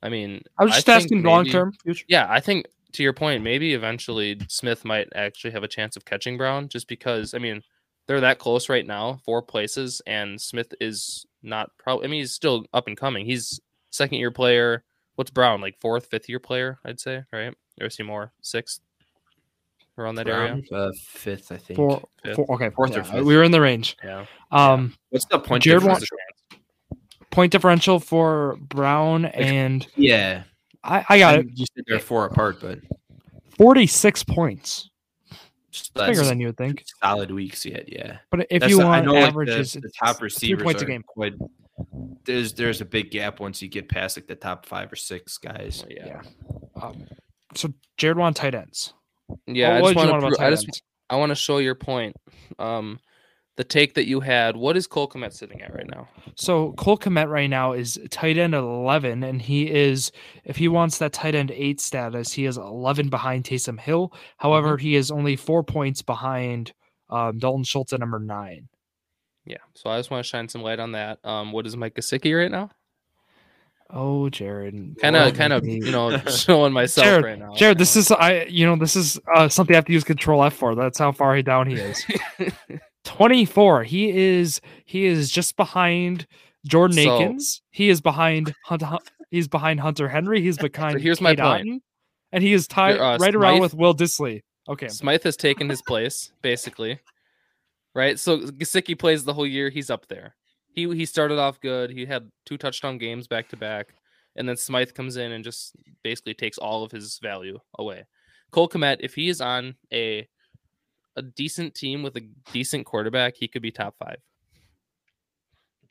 [0.06, 2.06] I mean, I was just think asking long term future.
[2.08, 6.06] Yeah, I think to your point, maybe eventually Smith might actually have a chance of
[6.06, 7.64] catching Brown just because, I mean,
[8.06, 12.34] they're that close right now, four places, and Smith is not probably, I mean, he's
[12.34, 13.26] still up and coming.
[13.26, 14.84] He's second year player.
[15.16, 17.54] What's Brown, like fourth, fifth year player, I'd say, right?
[17.82, 18.80] Or is he more sixth
[19.98, 20.62] around that area?
[20.72, 21.78] Uh, fifth, I think.
[21.78, 22.36] Four, Fifth.
[22.36, 23.24] four, okay, Fourth or fifth.
[23.24, 23.98] We were in the range.
[24.04, 24.26] Yeah.
[24.52, 26.08] Um, What's the point Jared difference?
[27.36, 30.44] Point differential for Brown and Yeah,
[30.84, 31.48] I, I got I it.
[31.54, 32.80] You said they're four apart, but
[33.58, 34.90] Forty six points.
[35.72, 36.84] just Bigger than you would think.
[37.02, 37.92] solid weeks yet.
[37.92, 40.18] Yeah, But if That's you the- I want know, like, the- averages, the, it's top
[40.18, 41.04] three receivers points a game.
[41.06, 41.34] quite.
[42.24, 45.38] There's there's a big gap once you get past like the top five or six
[45.38, 45.84] guys.
[45.86, 46.22] Well, yeah.
[46.78, 46.82] Yeah.
[46.82, 47.06] Um,
[47.54, 48.94] so Jared won tight ends.
[49.48, 49.80] Yeah.
[49.82, 50.82] What I just want want to, I just, ends?
[51.10, 52.16] I want to show your point.
[52.60, 53.00] Um,
[53.58, 54.56] the take that you had.
[54.56, 56.08] What is Cole Kmet sitting at right now?
[56.36, 60.12] So Cole Kmet right now is tight end at 11, and he is,
[60.44, 64.14] if he wants that tight end eight status, he is 11 behind Taysom Hill.
[64.38, 66.74] However, he is only four points behind
[67.10, 68.68] um, Dalton Schultz at number nine.
[69.46, 69.58] Yeah.
[69.74, 71.20] So I just want to shine some light on that.
[71.24, 72.72] Um, what is Mike Gesicki right now?
[73.92, 74.98] Oh, Jared.
[75.00, 77.54] Kind of, kind of, you know, showing myself Jared, right now.
[77.54, 80.44] Jared, this is I, you know, this is uh, something I have to use Control
[80.44, 80.74] F for.
[80.74, 82.04] That's how far down he is.
[83.06, 83.84] 24.
[83.84, 86.28] He is he is just behind
[86.68, 87.62] Jordan So- Akins.
[87.72, 88.98] He is behind Hunter.
[89.32, 90.42] He's behind Hunter Henry.
[90.42, 91.00] He's behind.
[91.02, 91.68] here's my point.
[91.68, 91.80] Otton,
[92.32, 94.42] and he is tied uh, right around Smythe- with Will Dissly.
[94.68, 97.00] Okay, Smythe has taken his place, basically.
[97.94, 98.20] Right?
[98.20, 99.70] So Gesicki plays the whole year.
[99.70, 100.36] He's up there.
[100.74, 101.92] He he started off good.
[101.92, 103.94] He had two touchdown games back to back.
[104.36, 108.04] And then Smythe comes in and just basically takes all of his value away.
[108.52, 110.28] Cole Kmet, if he is on a
[111.16, 114.18] a decent team with a decent quarterback, he could be top five.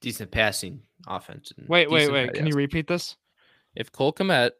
[0.00, 1.52] Decent passing offense.
[1.56, 2.26] and wait, wait, wait.
[2.28, 3.16] guy, Can you repeat this?
[3.74, 4.50] If Cole Kmet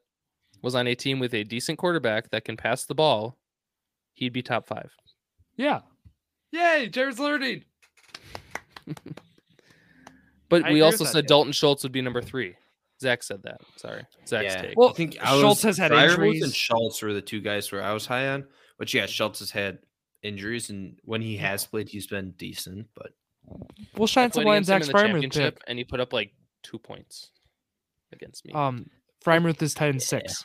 [0.62, 3.36] was on a team with a decent quarterback that can pass the ball,
[4.14, 4.90] he'd be top five.
[5.56, 5.80] Yeah.
[6.52, 7.64] Yay, Jared's learning.
[10.50, 11.28] But I we also with that, said yeah.
[11.28, 12.54] Dalton Schultz would be number three.
[13.00, 13.60] Zach said that.
[13.76, 14.04] Sorry.
[14.26, 14.62] Zach's Yeah.
[14.62, 14.78] take.
[14.78, 16.42] Well, I think I Schultz was, has had Freiermuth injuries.
[16.42, 18.44] and Schultz were the two guys where I was high on.
[18.78, 19.78] But yeah, Schultz has had
[20.24, 22.88] injuries, and when he has played, he's been decent.
[22.96, 23.12] But
[23.96, 25.58] We'll I shine some played light on against him Zach's in Freiermuth pick.
[25.68, 27.30] and he put up like two points
[28.12, 28.52] against me.
[28.54, 28.88] Um,
[29.24, 30.06] Freiermuth is tight end Yeah.
[30.06, 30.44] six.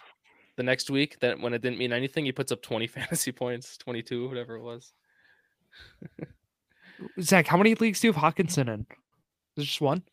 [0.57, 3.77] the next week, that when it didn't mean anything, he puts up 20 fantasy points,
[3.77, 4.91] 22, whatever it was.
[7.21, 8.85] Zach, how many leagues do you have Hockenson in?
[9.57, 10.03] Is just one?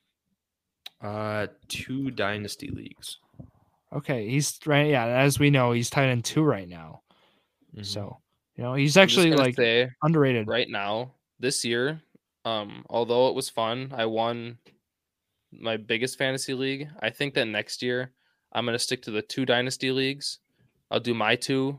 [1.03, 3.19] uh, two dynasty leagues.
[3.93, 4.89] Okay, he's right.
[4.91, 7.03] Yeah, as we know, he's tied in two right now.
[7.77, 7.85] Mhm.
[7.85, 8.21] So
[8.57, 10.49] you know he's actually like say underrated.
[10.49, 12.01] right now this year,
[12.45, 14.59] um, although it was fun, I won
[15.53, 16.89] my biggest fantasy league.
[17.01, 18.13] I think that next year
[18.53, 20.39] I'm gonna stick to the two dynasty leagues.
[20.91, 21.79] I'll do my two,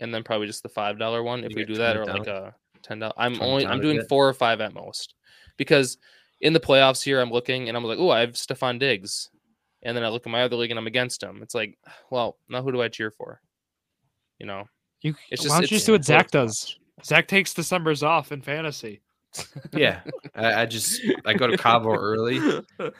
[0.00, 2.08] and then probably just the five dollar one if You we do that, or it
[2.08, 3.14] like a ten dollar.
[3.16, 4.08] I'm Trim it only I'm doing bit?
[4.08, 5.14] four or five at most,
[5.56, 5.98] because
[6.40, 9.30] in the playoffs here I'm looking and I'm like, oh, I have Stefon Diggs,
[9.82, 11.40] and then I look at my other league and I'm against him.
[11.42, 11.78] It's like,
[12.10, 13.40] well, now who do I cheer for?
[14.38, 14.64] You know,
[15.02, 16.78] You, it's why don't it's you just do what Zach tough to does?
[17.04, 19.00] Zach takes December's off in fantasy.
[19.72, 20.00] yeah,
[20.34, 22.38] I, I just I go to Cabo early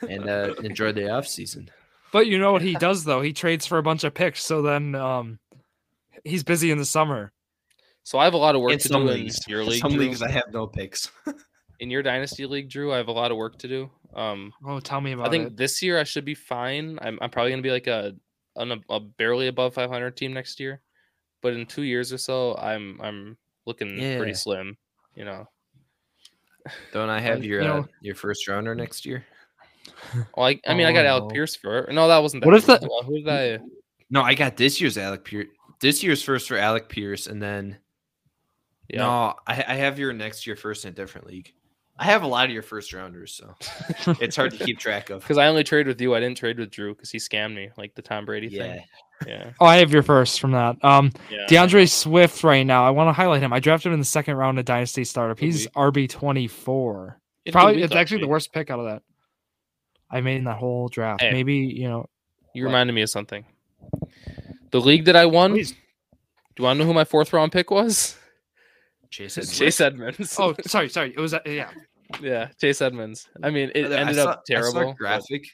[0.07, 1.69] and uh, enjoy the off season.
[2.13, 3.21] But you know what he does though?
[3.21, 5.39] He trades for a bunch of picks, so then um,
[6.23, 7.31] he's busy in the summer.
[8.03, 9.81] So I have a lot of work In to some do leagues, in your league.
[9.81, 10.01] some Drew.
[10.01, 11.11] leagues I have no picks.
[11.79, 12.91] in your dynasty league, Drew.
[12.93, 13.89] I have a lot of work to do.
[14.15, 15.27] Um, Oh, tell me about it.
[15.27, 15.57] I think it.
[15.57, 16.97] this year I should be fine.
[17.01, 18.13] I'm, I'm probably gonna be like a,
[18.55, 20.81] an, a barely above 500 team next year,
[21.41, 24.17] but in two years or so, I'm I'm looking Yeah.
[24.17, 24.77] pretty slim.
[25.15, 25.47] You know.
[26.93, 29.25] Don't I have you your uh, your first rounder next year?
[30.35, 31.29] Well, I, I mean, I got Oh, Alec no.
[31.29, 32.43] Pierce for no, that wasn't.
[32.43, 32.81] That What if good.
[32.81, 33.59] the- Well, who did I?
[34.09, 35.47] No, I got this year's Alec Pierce.
[35.79, 37.77] This year's first for Alec Pierce, and then
[38.89, 38.99] Yeah.
[38.99, 41.51] no, I, I have your next year first in a different league.
[41.97, 43.55] I have a lot of your first rounders, so
[44.19, 45.21] it's hard to keep track of.
[45.23, 46.13] Because I only trade with you.
[46.13, 48.83] I didn't trade with Drew because he scammed me, like the Tom Brady Yeah, thing.
[49.27, 49.51] Yeah.
[49.59, 50.75] Oh, I have your first from that.
[50.83, 51.45] Um, Yeah.
[51.47, 52.85] D'Andre Swift right now.
[52.85, 53.53] I want to highlight him.
[53.53, 55.37] I drafted him in the second round of Dynasty Startup.
[55.37, 55.67] He's.
[55.69, 57.19] RB twenty four.
[57.45, 59.03] He had a good Probably it's last actually the worst pick out of that.
[60.09, 61.21] I made in that whole draft.
[61.21, 61.31] Hey.
[61.31, 62.07] Maybe you know.
[62.53, 62.69] You What?
[62.69, 63.45] reminded me of something.
[64.71, 65.51] The league that I won.
[65.53, 65.71] Please.
[65.71, 65.77] Do
[66.59, 68.17] you want to know who my fourth round pick was?
[69.09, 69.37] Chase.
[69.37, 69.57] Edmonds.
[69.57, 70.35] Chase Edmonds.
[70.39, 71.13] Oh, sorry, sorry.
[71.15, 71.69] It was uh, yeah.
[72.21, 73.27] yeah, Chase Edmonds.
[73.43, 74.43] I mean, it I ended saw- up I saw a
[74.73, 74.91] terrible.
[74.91, 75.45] but- graphic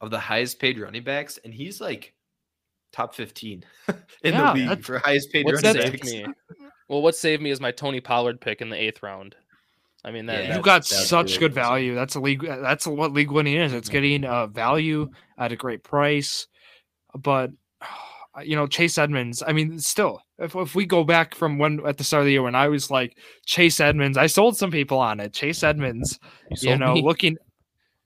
[0.00, 2.14] of the highest paid running backs, and he's like
[2.92, 3.64] top fifteen
[4.22, 6.26] in Yeah, the league for highest paid What running saved me?
[6.88, 9.36] Well, what saved me is my Tony Pollard pick in the eighth round.
[10.04, 11.62] I mean, that, Yeah, you got that's such really good awesome.
[11.62, 11.94] value.
[11.94, 12.42] That's a league.
[12.44, 13.72] That's what league winning is.
[13.72, 16.48] It's getting uh, value at a great price.
[17.16, 17.50] But
[18.44, 19.40] you know, Chase Edmonds.
[19.46, 22.32] I mean, still, if if we go back from when at the start of the
[22.32, 23.16] year when I was like
[23.46, 25.32] Chase Edmonds, I sold some people on it.
[25.32, 26.18] Chase Edmonds.
[26.60, 27.02] you You know, me.
[27.02, 27.36] looking.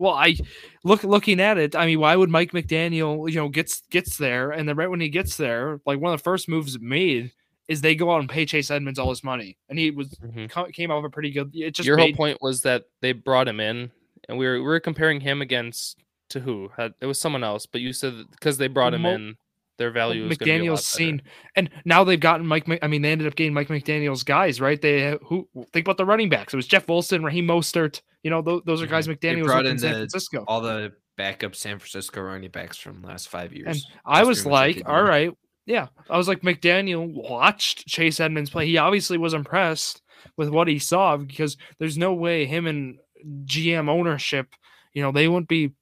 [0.05, 0.37] Well, I
[0.85, 1.75] look looking at it.
[1.75, 5.01] I mean, why would Mike McDaniel, you know, gets gets there, and then right when
[5.01, 7.33] he gets there, like one of the first moves made
[7.69, 10.75] is they go out and pay Chase Edmonds all his money, and he was Mhm.
[10.75, 11.51] came out of a pretty good.
[11.55, 13.91] It just Your made, whole point was that they brought him in,
[14.29, 15.99] and we were we were comparing him against
[16.29, 16.71] to who?
[16.77, 19.37] Had- It was someone else, but you said because they brought him Mo- in,
[19.79, 21.22] their value was gonna be a lot McDaniel's seen,
[21.57, 22.66] and now they've gotten Mike.
[22.83, 24.81] I mean, they ended up getting Mike McDaniel's guys, right?
[24.81, 26.53] They who think about the running backs.
[26.53, 28.01] It was Jeff Wilson, Raheem Mostert.
[28.22, 29.20] You know, those, those are guys Mhm.
[29.20, 30.45] They McDaniel's brought in San Francisco.
[30.47, 33.66] All the backup San Francisco running backs from the last five years.
[33.66, 35.33] And That's I was pretty much what like, all right,
[35.66, 35.89] yeah.
[36.11, 38.66] I was like, McDaniel watched Chase Edmonds play.
[38.66, 40.03] He obviously was impressed
[40.37, 42.99] with what he saw because there's no way him and
[43.45, 44.49] GM ownership,
[44.93, 45.72] you know, they wouldn't be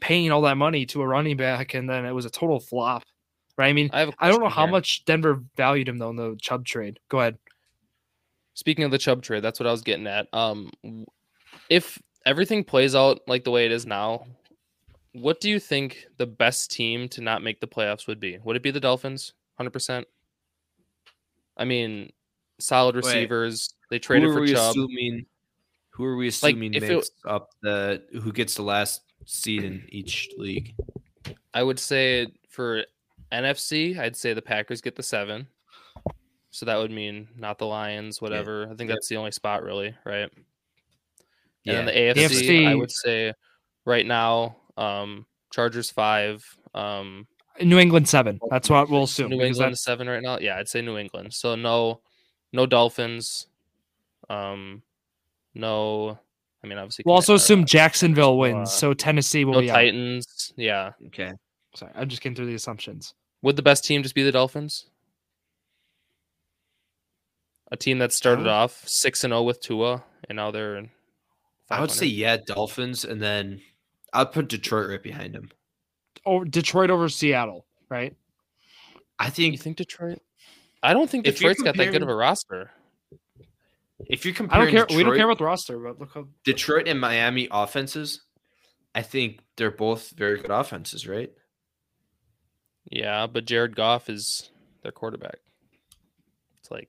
[0.00, 3.02] paying all that money to a running back, and then it was a total flop,
[3.58, 3.68] right?
[3.68, 4.08] I mean, I have.
[4.10, 4.72] a I don't know how here.
[4.72, 6.98] much Denver valued him though in the Chubb trade.
[7.08, 7.36] Go ahead.
[8.54, 10.26] Speaking of the Chubb trade, that's what I was getting at.
[10.32, 10.70] Um,
[11.68, 14.24] if everything plays out like the way it is now,
[15.12, 18.38] what do you think the best team to not make the playoffs would be?
[18.42, 19.32] Would it be the Dolphins?
[19.56, 20.06] Hundred percent.
[21.56, 22.10] I mean,
[22.60, 23.74] solid Wait, receivers.
[23.90, 24.70] They traded for we Chubb.
[24.70, 25.26] assuming?
[25.90, 30.28] Who are we assuming if it- up the who gets the last seed in each
[30.36, 30.74] league?
[31.52, 32.84] I would say for
[33.32, 35.46] NFC, I'd say the Packers get the seven.
[36.50, 38.64] So that would mean not the Lions, whatever.
[38.64, 38.94] I think Yeah.
[38.94, 40.30] that's the only spot, really, right?
[41.64, 43.34] Yeah, And then the AFC, I would say
[43.84, 47.26] right now, um, Chargers five, um,
[47.60, 48.38] New England seven.
[48.50, 49.30] That's what we'll assume.
[49.30, 50.38] New England that's- seven right now.
[50.38, 51.34] Yeah, I'd say New England.
[51.34, 52.00] So no,
[52.52, 53.48] no Dolphins.
[54.30, 54.82] Um,
[55.54, 56.18] no.
[56.62, 57.02] I mean, obviously.
[57.06, 59.74] We'll also uh, assume Jacksonville uh, wins, so Tennessee will no be out.
[59.74, 60.52] Titans.
[60.56, 60.92] Yeah.
[61.08, 61.32] Okay.
[61.78, 63.14] Sorry, I'm just getting through the assumptions.
[63.42, 64.86] Would the best team just be the Dolphins?
[67.70, 70.76] A team that started would- off six and zero with Tua, and now they're.
[70.76, 70.90] in
[71.70, 72.08] I would say oh.
[72.08, 73.60] yeah, Dolphins, and then
[74.12, 75.50] I'd put Detroit right behind them.
[76.26, 78.16] Oh, Detroit over Seattle, right?
[79.18, 80.18] I think You think Detroit?
[80.82, 82.70] I don't think Detroit's got that good of a roster.
[84.08, 84.86] if you're I don't care.
[84.86, 88.22] Detroit, we don't care about the roster, but look how Detroit and Miami offenses,
[88.94, 91.30] I think they're both very good offenses, right?
[92.90, 94.50] Yeah, but Jared Goff is
[94.82, 95.36] their quarterback.
[96.58, 96.88] It's like.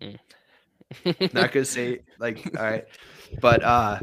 [0.00, 0.18] mm.
[1.34, 2.86] Not gonna say like all right,
[3.40, 3.98] but uh,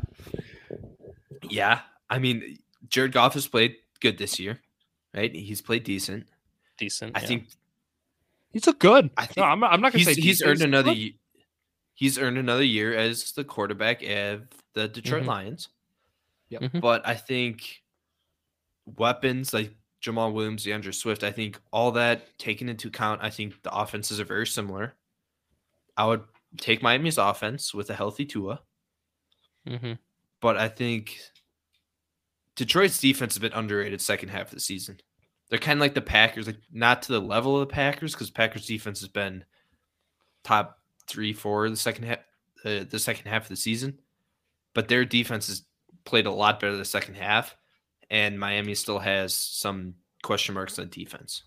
[1.50, 1.80] yeah.
[2.10, 2.60] I mean,
[2.90, 4.60] Jared Goff has played good this year,
[5.14, 5.34] right?
[5.34, 6.28] He's played decent.
[6.78, 7.16] decent.
[7.18, 7.28] I yeah.
[7.28, 7.48] think
[8.52, 9.10] he's look good.
[9.16, 11.14] I think no, I'm not, I'm not gonna he's say he's earned another look-
[11.94, 14.42] he's earned another year as the quarterback of
[14.74, 15.28] the Detroit Mhm.
[15.28, 15.70] Lions.
[16.50, 16.62] Yep.
[16.64, 16.82] Mhm.
[16.82, 17.82] But I think
[18.98, 19.74] weapons like
[20.04, 24.20] Jamaal Williams, D'Andre Swift, I think all that taken into account, I think the offenses
[24.20, 24.94] are very similar.
[25.96, 26.24] I would
[26.58, 28.62] take Miami's offense with a healthy Tua,
[29.66, 29.98] Mhm.
[30.42, 31.18] but I think
[32.56, 35.00] Detroit's defense has been underrated second half of the season.
[35.50, 38.30] They're kind of like the Packers, like not to the level of the Packers, because
[38.30, 39.46] Packers defense has been
[40.44, 42.20] top three, four the second half,
[42.66, 44.00] uh, the second half of the season,
[44.74, 45.64] but their defense has
[46.06, 47.56] played a lot better the second half,
[48.10, 51.44] and Miami still has some question marks on defense.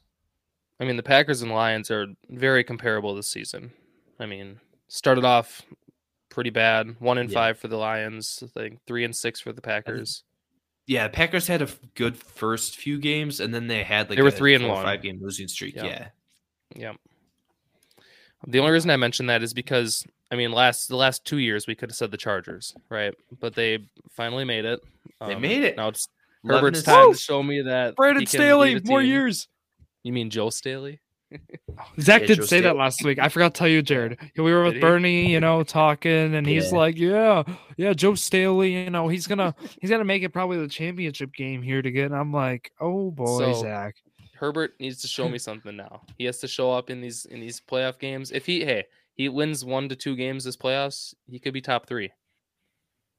[0.81, 3.73] I mean, the Packers and Lions are very comparable this season.
[4.21, 5.63] I mean, started off
[6.29, 7.35] pretty bad, one and Yeah.
[7.35, 10.23] five for the Lions, I think three and six for the Packers.
[10.87, 14.29] Yeah, Packers had a good first few games, and then they had like They were
[14.29, 14.85] a three and one.
[14.85, 15.75] five game losing streak.
[15.77, 16.09] Yeah.
[16.75, 16.93] Yeah.
[18.47, 21.67] The only reason I mentioned that is because I mean, last the last two years
[21.67, 23.15] we could have said the Chargers, right?
[23.41, 23.79] But they
[24.11, 24.81] finally made it.
[25.27, 25.77] They Um, made it.
[25.77, 26.16] Now it's 11
[26.47, 29.49] Herbert's time to show me that Brandon he can Staley, lead a more years.
[30.03, 31.01] You mean Joe Staley?
[32.01, 33.19] Zach Yeah, did Joe say that last week.
[33.19, 34.19] I forgot to tell you, Jared.
[34.37, 36.79] We were with Bernie, you know, talking, and he's Yeah.
[36.79, 37.43] like, "Yeah,
[37.77, 41.63] yeah, Joe Staley, you know, he's gonna he's gonna make it probably the championship game
[41.63, 43.97] here to get." And I'm like, "Oh boy, So- Zach."
[44.39, 46.03] Herbert needs to show me something now.
[46.19, 48.31] He has to show up in these in these playoff games.
[48.31, 48.85] If he hey
[49.15, 52.13] he wins one to two games this playoffs, he could be top three,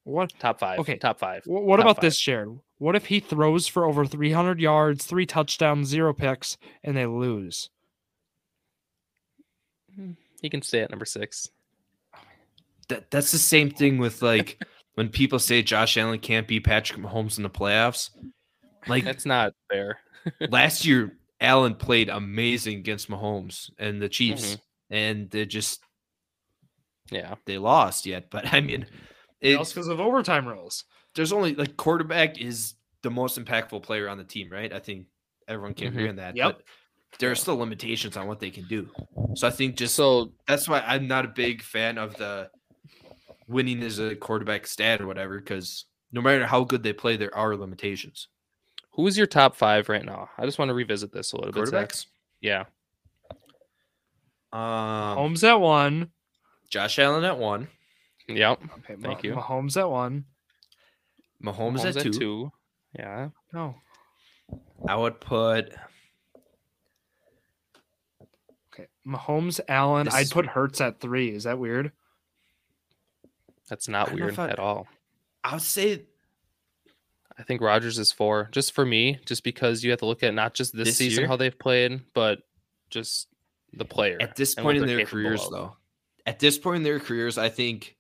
[0.08, 1.44] What top five, Okay, top five.
[1.44, 2.02] wh- what top about five.
[2.04, 2.60] this, Jared?
[2.78, 7.70] What if he throws for over 300 yards, three touchdowns, zero picks, and they lose?
[10.42, 11.50] He can stay at number six.
[12.90, 14.64] that that's the same thing with like
[14.96, 18.12] when people say Josh Allen can't beat Patrick Mahomes in the playoffs.
[18.88, 20.00] Like That's not fair.
[20.50, 24.60] last year, Allen played amazing against Mahomes and the Chiefs, Mhm.
[24.92, 25.82] and they just
[27.12, 27.36] Yeah.
[27.46, 28.30] they lost yet.
[28.30, 28.86] But I mean,
[29.42, 30.84] it's because of overtime rules.
[31.16, 34.72] there's only like quarterback is the most impactful player on the team, right?
[34.74, 35.08] I think
[35.48, 36.36] everyone can agree on that.
[36.36, 36.58] Yep.
[36.58, 38.90] But there are still limitations on what they can do.
[39.36, 42.50] So I think just So that's why I'm not a big fan of the
[43.48, 47.36] winning as a quarterback stat or whatever, because no matter how good they play, there
[47.36, 48.28] are limitations.
[48.92, 50.30] who is your top five right now?
[50.38, 51.68] I just want to revisit this a little bit.
[51.68, 51.94] Zach.
[52.42, 52.66] Yeah.
[54.52, 56.12] Um, Holmes at one.
[56.70, 57.68] Josh Allen at one,
[58.28, 58.62] Yep.
[58.80, 59.34] Okay, Thank Mah- you.
[59.36, 60.26] Mahomes at one.
[61.44, 62.52] Mahomes, Mahomes at, two.
[62.98, 63.30] Yeah.
[63.54, 63.76] No.
[64.88, 65.74] I would put
[68.74, 68.88] Okay.
[69.08, 70.06] Mahomes, Allen.
[70.06, 71.30] This I'd put Hurts at three.
[71.30, 71.92] Is that weird?
[73.70, 74.88] That's not I don't know weird I- at all.
[75.44, 76.04] I would say
[77.38, 80.34] I think Rodgers is four, just for me, just because you have to look at
[80.34, 81.28] not just this, This season year?
[81.28, 82.40] how they've played, but
[82.90, 83.28] just
[83.74, 84.18] the player.
[84.20, 85.52] at this point in their careers, of.
[85.52, 85.78] though,
[86.26, 87.96] at this point in their careers, I think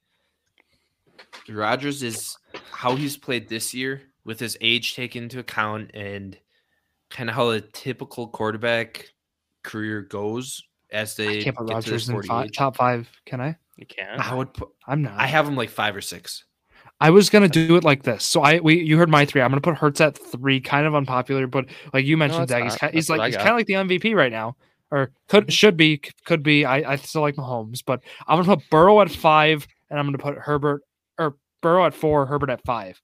[1.49, 2.38] Rodgers is
[2.72, 6.38] how he's played this year with his age taken into account and
[7.09, 9.05] kind of how a typical quarterback
[9.63, 10.61] career goes
[10.91, 12.57] as they I can't put get to this in 40 fi- age.
[12.57, 13.09] top five.
[13.26, 13.57] Can I?
[13.78, 14.20] You can.
[14.20, 14.70] I would put.
[14.88, 15.13] I'm not.
[15.18, 16.43] I have him like five or six.
[16.99, 18.24] I was gonna do it like this.
[18.24, 19.41] So I we you heard my three.
[19.41, 22.63] I'm gonna put Hurts at three, kind of unpopular, but like you mentioned, that's Dag,
[22.63, 22.89] he's, fine.
[22.89, 24.55] ki- he's like I kind of like the MVP right now,
[24.89, 25.51] or could mm-hmm.
[25.51, 26.65] should be could be.
[26.65, 30.18] I, I still like Mahomes, but I'm gonna put Burrow at five, and I'm gonna
[30.18, 30.82] put Herbert
[31.18, 33.01] or Burrow at four, Herbert at five.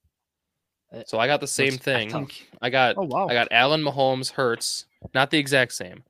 [0.94, 2.10] Uh, so I got the same That's thing.
[2.10, 2.30] tough.
[2.62, 6.04] I got Oh wow, I got Allen, Mahomes, Hurts, not the exact same,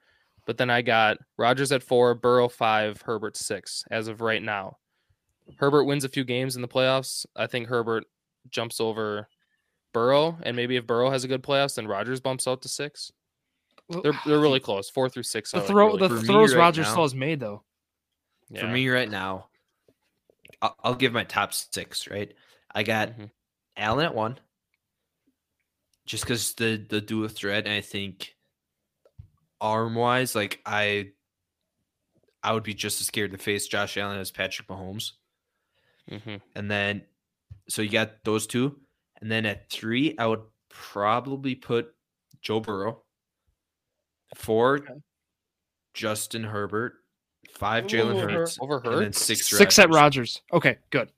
[0.46, 4.78] but then I got Rodgers at four, Burrow five, Herbert six as of right now.
[5.58, 7.26] Herbert wins a few games in the playoffs.
[7.36, 8.06] I think Herbert
[8.50, 9.28] jumps over
[9.94, 13.12] Burrow, and maybe if Burrow has a good playoffs, then Rodgers bumps out to six.
[13.90, 15.52] They're they're really close, four through six.
[15.52, 17.64] the are, like, really the throws right Rodgers now- still has made though.
[18.50, 18.62] Yeah.
[18.62, 19.48] For me right now,
[20.64, 22.08] I'll, I'll give my top six.
[22.10, 22.34] Right,
[22.74, 23.32] I got Mhm.
[23.78, 24.40] Allen at one,
[26.06, 27.66] just because the the dual threat.
[27.66, 28.36] And I think
[29.62, 31.12] arm wise, like I,
[32.44, 35.14] I would be just as scared to face Josh Allen as Patrick Mahomes.
[36.10, 36.42] Mhm.
[36.56, 37.08] And then,
[37.70, 38.82] so you got those two,
[39.22, 41.96] and then at three, I would probably put
[42.42, 43.06] Joe Burrow.
[44.36, 45.02] Four, Okay.
[45.94, 47.03] Justin Herbert.
[47.54, 48.58] Five, Jalen Ooh, Hurts.
[48.60, 49.22] over and then Hurts?
[49.22, 49.96] six, Six at Rodgers.
[49.96, 50.42] Rogers.
[50.54, 51.12] Okay, good.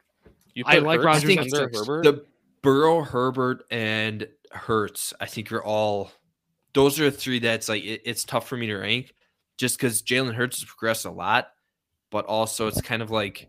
[0.53, 1.69] You I like Hurts Rodgers under.
[1.73, 2.03] Herbert.
[2.03, 2.25] The
[2.61, 5.13] Burrow, Herbert, and Hurts.
[5.19, 6.11] I think you're all.
[6.73, 9.13] Those are the three that's like it, it's tough for me to rank,
[9.57, 11.49] just because Jalen Hurts has progressed a lot,
[12.11, 13.47] but also it's kind of like,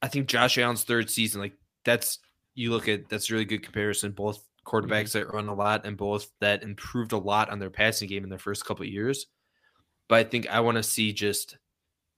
[0.00, 1.54] I think Josh Allen's third season, like
[1.84, 2.18] that's
[2.54, 4.12] you look at that's a really good comparison.
[4.12, 5.18] Both quarterbacks mm-hmm.
[5.18, 8.30] that run a lot and both that improved a lot on their passing game in
[8.30, 9.26] their first couple of years.
[10.08, 11.58] But I think I want to see just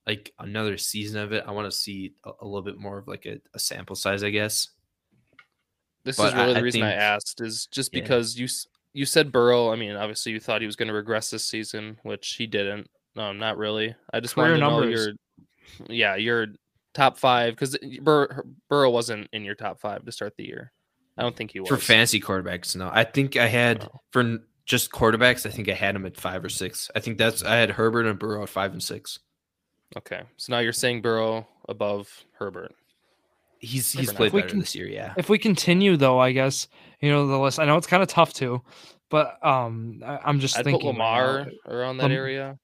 [0.07, 1.45] like another season of it.
[1.47, 4.23] I want to see a, a little bit more of like a, a sample size,
[4.23, 4.69] I guess.
[6.05, 8.03] This But is really I- the reason I think- asked is just Yeah.
[8.03, 8.49] because you
[8.93, 9.71] you said Burrow.
[9.73, 12.89] I mean, obviously you thought he was going to regress this season, which he didn't.
[13.15, 13.95] No, not really.
[14.13, 15.07] I just Career wanted to numbers.
[15.07, 15.13] know
[15.89, 16.47] your yeah your
[16.95, 20.73] top five because Bur- Burrow wasn't in your top five to start the year.
[21.19, 22.89] I don't think he was For fantasy quarterbacks, no.
[22.93, 24.01] I think I had Oh.
[24.13, 25.45] for just quarterbacks.
[25.47, 26.91] I think I had him at five or six.
[26.95, 29.19] I think that's I had Herbert and Burrow at five and six.
[29.97, 32.75] Okay, so now you're saying Burrow above Herbert.
[33.59, 34.17] He's he's enough.
[34.17, 34.87] played If we better can- this year.
[34.89, 36.69] Yeah, If we continue though, I guess
[37.01, 37.59] you know the list.
[37.59, 38.63] I know it's kind of tough to,
[39.11, 42.59] but um, I, I'm just I'd thinking put right now, around that Lam- area.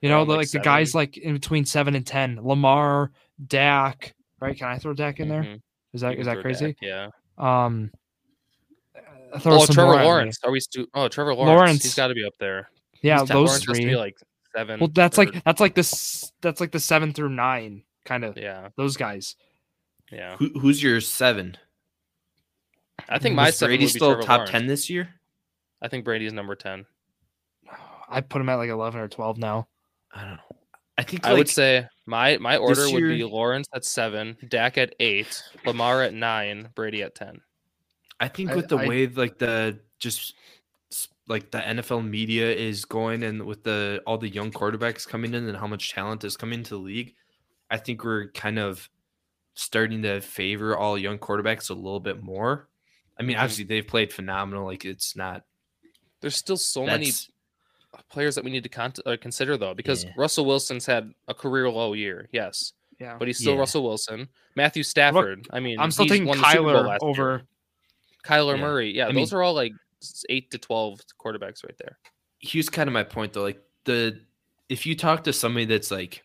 [0.00, 2.38] You know, the, like, like the guys like in between seven and ten.
[2.42, 3.12] Lamar,
[3.46, 4.14] Dak.
[4.40, 4.56] Right?
[4.58, 5.42] Can I throw Dak in there?
[5.44, 5.60] Mhm.
[5.92, 6.66] Is You that can is that throw crazy?
[6.66, 7.08] Dak, Yeah.
[7.38, 7.90] Um.
[9.40, 10.06] throw Oh, some Trevor more at me.
[10.06, 10.38] Lawrence.
[10.44, 10.86] Are we still?
[10.94, 11.48] Oh, Trevor Lawrence.
[11.56, 11.82] Lawrence.
[11.84, 12.68] He's got to be up there.
[13.02, 13.84] Yeah, He's top- those Lawrence has to three.
[13.90, 14.16] be like
[14.56, 14.80] seven.
[14.80, 16.32] well, that's or- like that's like this.
[16.40, 19.36] That's like the seven through nine kind of yeah, those guys.
[20.10, 20.36] yeah.
[20.36, 21.56] Who, who's your seven?
[23.08, 24.50] I think my Was seven Brady would be still Trevor top Lawrence.
[24.50, 25.08] ten this year?
[25.80, 26.86] I think Brady's number ten.
[28.08, 29.68] I put him at like eleven or twelve now.
[30.14, 30.56] I don't know.
[30.98, 34.76] I think I like, would say my my order would be Lawrence at seven, Dak
[34.78, 37.40] at eight, Lamar at nine, Brady at ten.
[38.20, 40.32] I think I- with the I- way like the just s-
[41.28, 45.48] like the NFL media is going and with the all the young quarterbacks coming in
[45.48, 47.14] and how much talent is coming to the league,
[47.70, 48.88] I think we're kind of
[49.54, 52.68] starting to favor all young quarterbacks a little bit more.
[53.18, 54.64] I mean, obviously they've played phenomenal.
[54.66, 55.44] Like it's not
[56.20, 57.10] There's still so many
[58.10, 60.10] players that we need to con- uh, consider though, because Yeah.
[60.16, 63.60] Russell Wilson's had a career low year, yes, Yeah, but he's still Yeah.
[63.60, 64.28] Russell Wilson.
[64.56, 65.46] Matthew Stafford.
[65.50, 67.10] I mean, I'm still he's taking won the Super Bowl Kyler last year.
[67.10, 67.42] over.
[68.24, 68.60] Kyler Yeah.
[68.62, 68.90] Murray.
[68.96, 69.78] Yeah, I those mean- are all like s-
[70.28, 71.98] eight to twelve quarterbacks right there.
[72.40, 73.42] here's kind of my point though.
[73.42, 74.20] Like the
[74.68, 76.22] if you talk to somebody that's like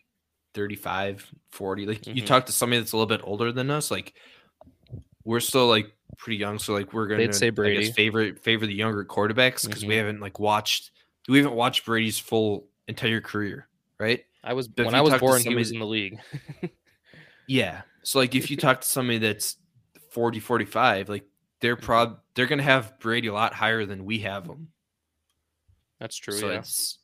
[0.54, 1.86] 35, 40.
[1.86, 2.26] Like you Mhm.
[2.26, 4.14] talk to somebody that's a little bit older than us, like
[5.24, 7.84] we're still like pretty young, so like we're gonna say I Brady.
[7.86, 9.98] guess, favorite favor the younger quarterbacks because we Mhm.
[9.98, 10.90] haven't like watched
[11.28, 13.68] we haven't watched Brady's full entire career,
[14.00, 14.24] right?
[14.42, 16.18] I was But when I was born, he was in the league.
[17.46, 17.82] Yeah.
[18.02, 19.56] So like if you talk to somebody that's
[20.10, 21.24] 40, 45, like
[21.60, 24.68] they're prob they're gonna have Brady a lot higher than we have him.
[26.00, 26.34] That's true.
[26.34, 26.58] so yeah.
[26.58, 26.98] it's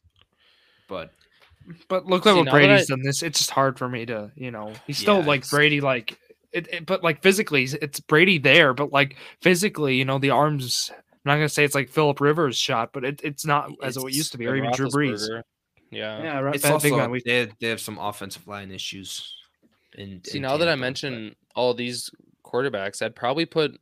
[0.89, 1.13] but
[1.89, 3.03] But look See, at what Brady's I- done.
[3.03, 5.81] This it's just hard for me to, you know, he's still Yeah, like it's- Brady,
[5.81, 6.19] like
[6.53, 10.91] it, it- but like physically, it's Brady there, but like physically, you know, the arms.
[10.93, 14.13] I'm not gonna say it's like Philip Rivers shot, but it, it's not as it
[14.13, 15.27] used to be, or even Drew Brees.
[15.91, 16.23] Yeah.
[16.23, 16.55] Yeah, right.
[16.55, 17.11] it's big also man.
[17.11, 19.35] We- they, have, they have some offensive line issues.
[19.97, 22.11] In, See, in now that I Tampa, but- mention all these
[22.45, 23.81] quarterbacks, I'd probably put,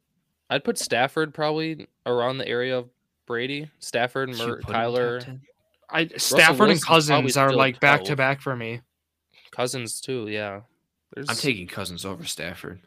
[0.52, 2.88] I'd put Stafford probably around the area of
[3.26, 5.40] Brady, Stafford, Mer- put him top Kyler,
[5.88, 8.80] I Stafford and Cousins are like back to back for me.
[9.50, 10.28] Cousins too.
[10.28, 10.60] Yeah.
[11.14, 12.78] There's, I'm taking Cousins over Stafford.
[12.80, 12.86] Where do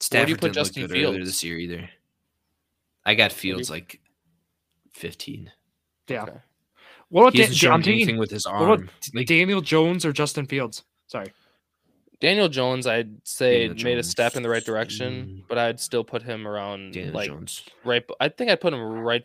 [0.00, 1.18] Stafford you put Justin Fields?
[1.26, 1.90] this year either.
[3.04, 4.00] I got do you- Fields like
[4.92, 5.50] 15.
[6.08, 6.22] Yeah.
[6.22, 6.32] Okay.
[7.08, 8.70] What about He Da- hasn't Da- shown I'm taking anything with his what arm.
[8.72, 10.84] about D- Daniel Jones or Justin Fields?
[11.06, 11.32] Sorry.
[12.20, 16.04] Daniel Jones, I'd say Daniel made a step in the right direction, but I'd still
[16.04, 17.64] put him around Daniel like Jones.
[17.84, 18.04] right.
[18.20, 19.24] I think I'd put him right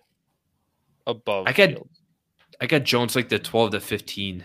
[1.07, 1.47] above.
[1.47, 2.01] I got- Fields.
[2.61, 4.43] I got Jones like the 12 to 15.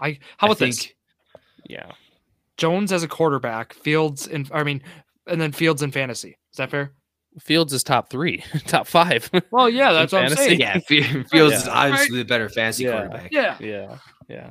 [0.00, 0.88] I how I about this?
[1.68, 1.90] Yeah.
[2.56, 4.80] Jones as a quarterback, Fields in I mean,
[5.26, 6.38] and then Fields in fantasy.
[6.52, 6.92] Is that fair?
[7.40, 9.28] Fields is top three, top five.
[9.50, 10.60] Well, yeah, that's what I'm saying.
[10.60, 12.92] Yeah, Fe- Fields is obviously the better fantasy Yeah.
[12.92, 13.32] quarterback.
[13.32, 13.56] Yeah.
[13.60, 13.98] yeah.
[14.28, 14.50] Yeah.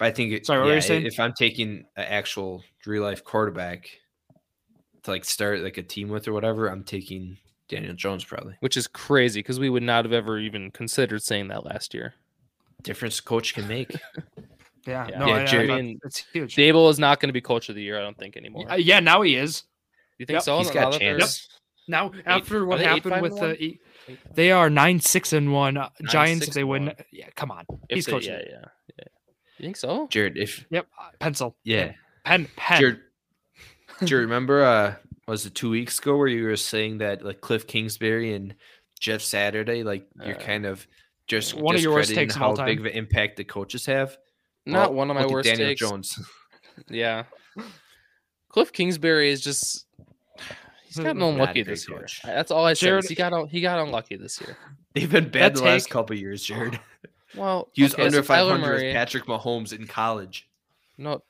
[0.00, 1.06] But I think it, Sorry, what were you saying?
[1.06, 3.88] if I'm taking an actual real life quarterback
[5.04, 7.36] to like start like a team with or whatever, I'm taking
[7.68, 8.56] Daniel Jones probably.
[8.60, 12.14] Which is crazy because we would not have ever even considered saying that last year.
[12.82, 13.94] Difference coach can make.
[14.86, 15.18] Yeah, Yeah.
[15.18, 16.56] no, Yeah, I, I, Jerry- I, it's huge.
[16.56, 18.64] Daboll is not going to be coach of the year, I don't think anymore.
[18.72, 19.64] Uh, yeah, now he is.
[20.16, 20.56] you think yep, so?
[20.56, 21.48] he's Now got that they're- chance.
[21.86, 23.78] Now after what they eight, happened five, with the,
[24.32, 25.76] they are nine six and one.
[25.76, 26.86] Uh, Nine, Giants six, if they win.
[26.86, 26.94] one.
[27.12, 27.66] Yeah, come on.
[27.90, 28.26] if He's they- coach.
[28.26, 28.64] Yeah, yeah,
[28.98, 29.04] yeah.
[29.60, 30.08] You think so?
[30.10, 31.54] Jared, if Yep, uh, pencil.
[31.64, 31.92] yeah,
[32.24, 32.80] Pen, pen.
[32.80, 33.00] Jared,
[34.04, 34.64] do you remember?
[34.64, 34.94] Uh,
[35.28, 38.54] was it two weeks ago where you were saying that like Cliff Kingsbury and
[38.98, 40.86] Jeff Saturday, like you're Uh, kind of
[41.26, 42.66] just One of your worst discrediting takes of how time.
[42.66, 44.16] big of an impact the coaches have.
[44.64, 45.80] Not Well, one of my look at worst Daniel takes.
[45.80, 46.18] Jones.
[46.88, 47.24] Yeah.
[48.48, 49.86] Cliff Kingsbury is just
[50.86, 51.98] he's Not gotten a unlucky great this year.
[52.00, 52.22] coach.
[52.24, 52.86] That's all I said.
[52.86, 54.56] Jared- is He got un- he got unlucky this year.
[54.94, 56.80] They've been bad That the last take- couple years, Jared.
[57.36, 60.48] Well, He was okay, under so 500 Murray- with Patrick Mahomes in college.
[60.98, 61.22] No,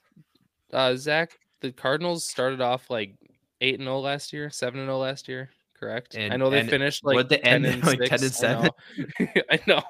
[0.72, 3.14] uh, Zach, the Cardinals started off like
[3.60, 5.50] eight and zero last year, seven and zero last year.
[5.78, 6.16] Correct.
[6.18, 8.56] I know they and finished like what'd they 10 end, and like, 10 six, and
[8.56, 8.72] I know.
[9.50, 9.82] I know,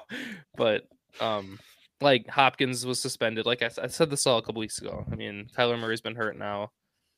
[0.55, 0.87] but
[1.19, 1.59] um,
[1.99, 3.45] like Hopkins was suspended.
[3.45, 5.05] Like I said this all a couple weeks ago.
[5.11, 6.71] I mean, Kyler Murray's been hurt now.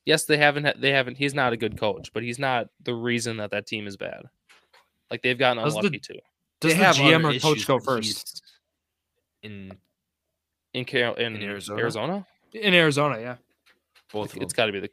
[0.04, 0.64] Yes, they haven't.
[0.64, 1.16] had- They haven't.
[1.18, 4.22] He's not a good coach, but he's not the reason that that team is bad.
[5.10, 6.18] Like they've gotten Does the- unlucky too.
[6.60, 8.42] Does They the have GM or coach go first he's
[9.44, 9.72] In
[10.72, 11.80] In Carol in, Arizona?
[11.80, 13.20] Arizona, in Arizona?
[13.20, 13.36] Yeah.
[14.12, 14.56] both of it's them.
[14.56, 14.90] got to be the.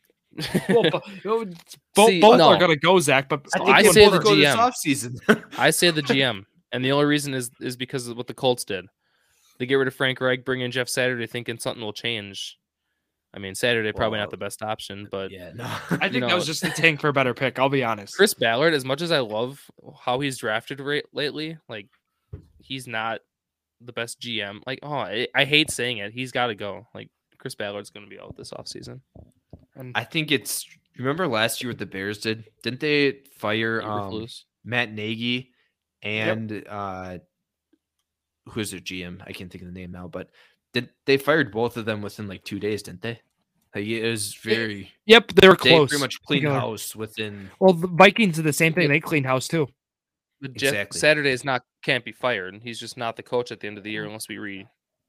[0.69, 1.55] Well, bo- both,
[1.95, 2.49] both, See, both no.
[2.49, 3.27] are gonna go, Zach.
[3.29, 4.55] But I I think I say the go this
[5.25, 5.43] GM.
[5.57, 8.63] I say the GM, and the only reason is is because of what the Colts
[8.63, 8.85] did.
[9.57, 12.57] They get rid of Frank Reich, bring in Jeff Saturday, thinking something will change.
[13.33, 15.63] I mean, Saturday probably Well, not the best option, uh, but yeah, no.
[15.91, 17.59] I think that was just a tank for a better pick.
[17.59, 18.15] I'll be honest.
[18.15, 19.61] Chris Ballard, as much as I love
[19.99, 21.87] how he's drafted rate lately, like
[22.57, 23.19] he's not
[23.83, 24.61] the best GM.
[24.65, 26.13] Like, oh, I, I hate saying it.
[26.13, 26.87] He's got to go.
[26.93, 29.01] Like Chris Ballard's going to be out this offseason.
[29.75, 30.65] And I think it's.
[30.97, 32.45] Remember last year what the Bears did?
[32.63, 34.27] Didn't they fire um,
[34.65, 35.51] Matt Nagy
[36.03, 37.19] and uh,
[38.49, 39.21] who's their GM?
[39.25, 40.29] I can't think of the name now, but
[40.73, 42.83] did they fired both of them within like two days?
[42.83, 43.19] Didn't they?
[43.73, 44.91] Like, it was very.
[45.05, 45.89] yep, they were They close.
[45.89, 47.49] pretty much clean house within.
[47.59, 48.83] Well, the Vikings did the same thing.
[48.83, 48.89] Yep.
[48.89, 49.67] They cleaned house too.
[50.41, 50.99] But Jeff Exactly.
[50.99, 52.59] Saturday is not can't be fired.
[52.63, 54.67] He's just not the coach at the end of the year unless we re.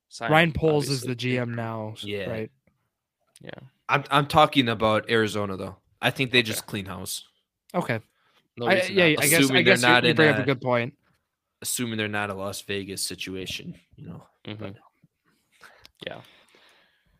[0.09, 1.95] sign Ryan him, Poles is the GM now.
[2.03, 2.28] Yeah.
[2.30, 2.51] Right.
[3.41, 3.51] Yeah.
[3.89, 5.76] I'm I'm talking about Arizona though.
[6.03, 7.24] I think they just clean house,
[7.74, 8.01] Okay.
[8.59, 9.28] No I, yeah, not I to.
[9.30, 9.33] guess.
[9.33, 10.95] I Assuming they're guess you, not in bring up a- a good point.
[11.62, 13.74] assuming they're not a Las Vegas situation.
[13.97, 14.74] You know, Mhm.
[16.07, 16.20] Yeah.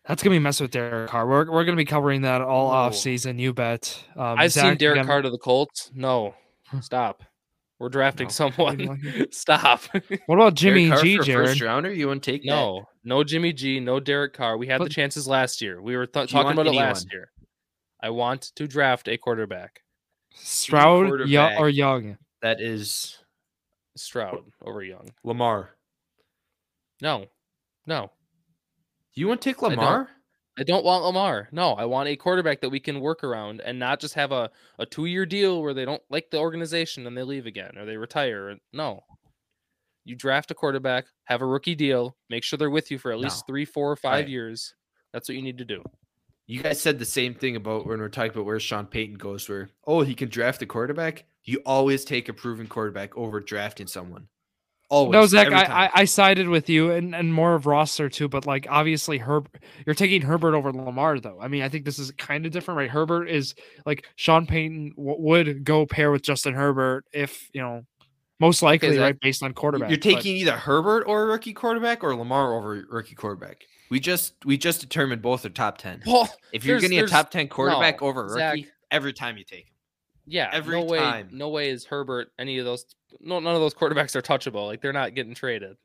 [0.07, 1.27] That's gonna be messing with Derek Carr.
[1.29, 2.75] We're, we're gonna be covering that all No.
[2.75, 3.39] off season.
[3.39, 4.05] You bet.
[4.17, 5.91] Um, I've seen Zach, Derek again- Carr to the Colts.
[5.95, 6.35] No,
[6.81, 7.23] stop.
[7.83, 8.31] We're drafting No.
[8.31, 9.27] someone.
[9.33, 9.81] Stop.
[10.27, 11.17] What about Jimmy Derek Carr G?
[11.17, 11.49] for Jared.
[11.49, 11.93] first rounder.
[11.93, 12.47] You want to take that?
[12.47, 14.57] no, no Jimmy G, no Derek Carr.
[14.57, 15.83] We had the chances last year.
[15.83, 17.33] We were th- talking want about it last year.
[18.01, 19.81] I want to draft a quarterback.
[20.33, 21.59] Stroud, Young, quarterback.
[21.61, 22.19] or Young?
[22.41, 23.19] That is
[23.97, 25.11] Stroud over Young.
[25.25, 25.71] Lamar.
[27.01, 27.27] No,
[27.85, 28.13] no.
[29.15, 29.71] You want to take don't.
[29.71, 30.09] Lamar?
[30.59, 31.49] I don't want Lamar.
[31.51, 34.51] No, I want a quarterback that we can work around and not just have a,
[34.79, 37.87] a two year deal where they don't like the organization and they leave again or
[37.87, 38.57] they retire.
[38.73, 39.05] No.
[40.05, 43.19] You draft a quarterback, have a rookie deal, make sure they're with you for at
[43.19, 43.53] least No.
[43.53, 44.29] three, four, or five Right.
[44.29, 44.75] years.
[45.13, 45.83] That's what you need to do.
[46.47, 49.49] You guys said the same thing about when we're talking about where Sean Payton goes,
[49.49, 51.25] where oh he can draft a quarterback.
[51.45, 54.29] You always take a proven quarterback over drafting someone.
[54.93, 55.13] Always.
[55.13, 55.87] No, Zach, I.
[55.87, 59.49] I, I sided with you and, and more of roster too, but like obviously Herb,
[59.87, 61.39] you're taking Herbert over Lamar though.
[61.41, 62.91] I mean, I think this is kind of different, right?
[62.91, 63.55] Herbert is
[63.87, 67.87] like Sean Payton w- would go pair with Justin Herbert if you know,
[68.39, 69.89] most likely, Zach, right, based on quarterback.
[69.89, 73.63] You're but- taking either Herbert or a rookie quarterback or Lamar over rookie quarterback.
[73.89, 76.03] We just we just determined both are top ten.
[76.07, 78.53] Well, If you're getting a top ten quarterback no, over a Zach.
[78.57, 79.72] rookie, every time you take him.
[80.33, 81.29] Yeah, every no way, time.
[81.33, 82.85] no way is Herbert any of those.
[83.21, 84.67] No, none of those quarterbacks are touchable.
[84.67, 85.77] Like they're not getting traded.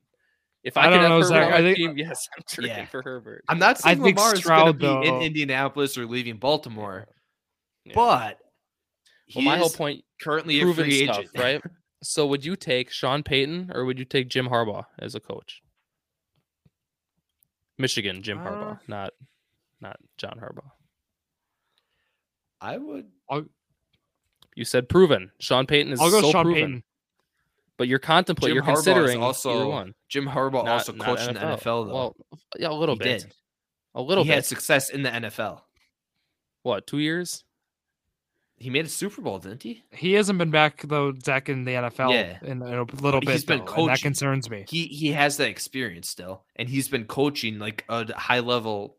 [0.64, 1.48] If I, I could don't have know, Herbert Zach.
[1.48, 2.86] on I my think- team, yes, I'm trading Yeah.
[2.86, 3.44] for Herbert.
[3.48, 6.38] I'm not I saying think Lamar is going to Stroud, be in Indianapolis or leaving
[6.38, 7.08] Baltimore,
[7.86, 7.94] Yeah.
[7.96, 8.40] but
[9.36, 11.62] well, my whole point, currently a proven free stuff, agent, right?
[12.04, 15.62] So would you take Sean Payton or would you take Jim Harbaugh as a coach?
[17.78, 19.14] Michigan, Jim Uh, Harbaugh, not
[19.82, 20.72] not John Harbaugh.
[22.62, 23.08] I would.
[24.58, 25.32] You said proven.
[25.40, 26.84] Sean Payton is I'll go so Sean proven, Payton.
[27.78, 29.94] but you're contemplating, you're Harbaugh considering also one.
[30.10, 31.94] Jim Harbaugh Not- also not coached in the NFL though.
[31.94, 32.16] Well,
[32.58, 33.34] yeah, a little he bit, did.
[33.94, 34.36] a little he bit.
[34.36, 35.62] had success in the NFL.
[36.64, 37.44] What two years?
[38.60, 39.84] He made a Super Bowl, didn't he?
[39.92, 42.40] He hasn't been back though, Zach, in the NFL Yeah.
[42.42, 43.30] in, in a little bit.
[43.30, 44.66] he's been though, and that concerns me.
[44.68, 48.98] He he has that experience still, and he's been coaching like a high level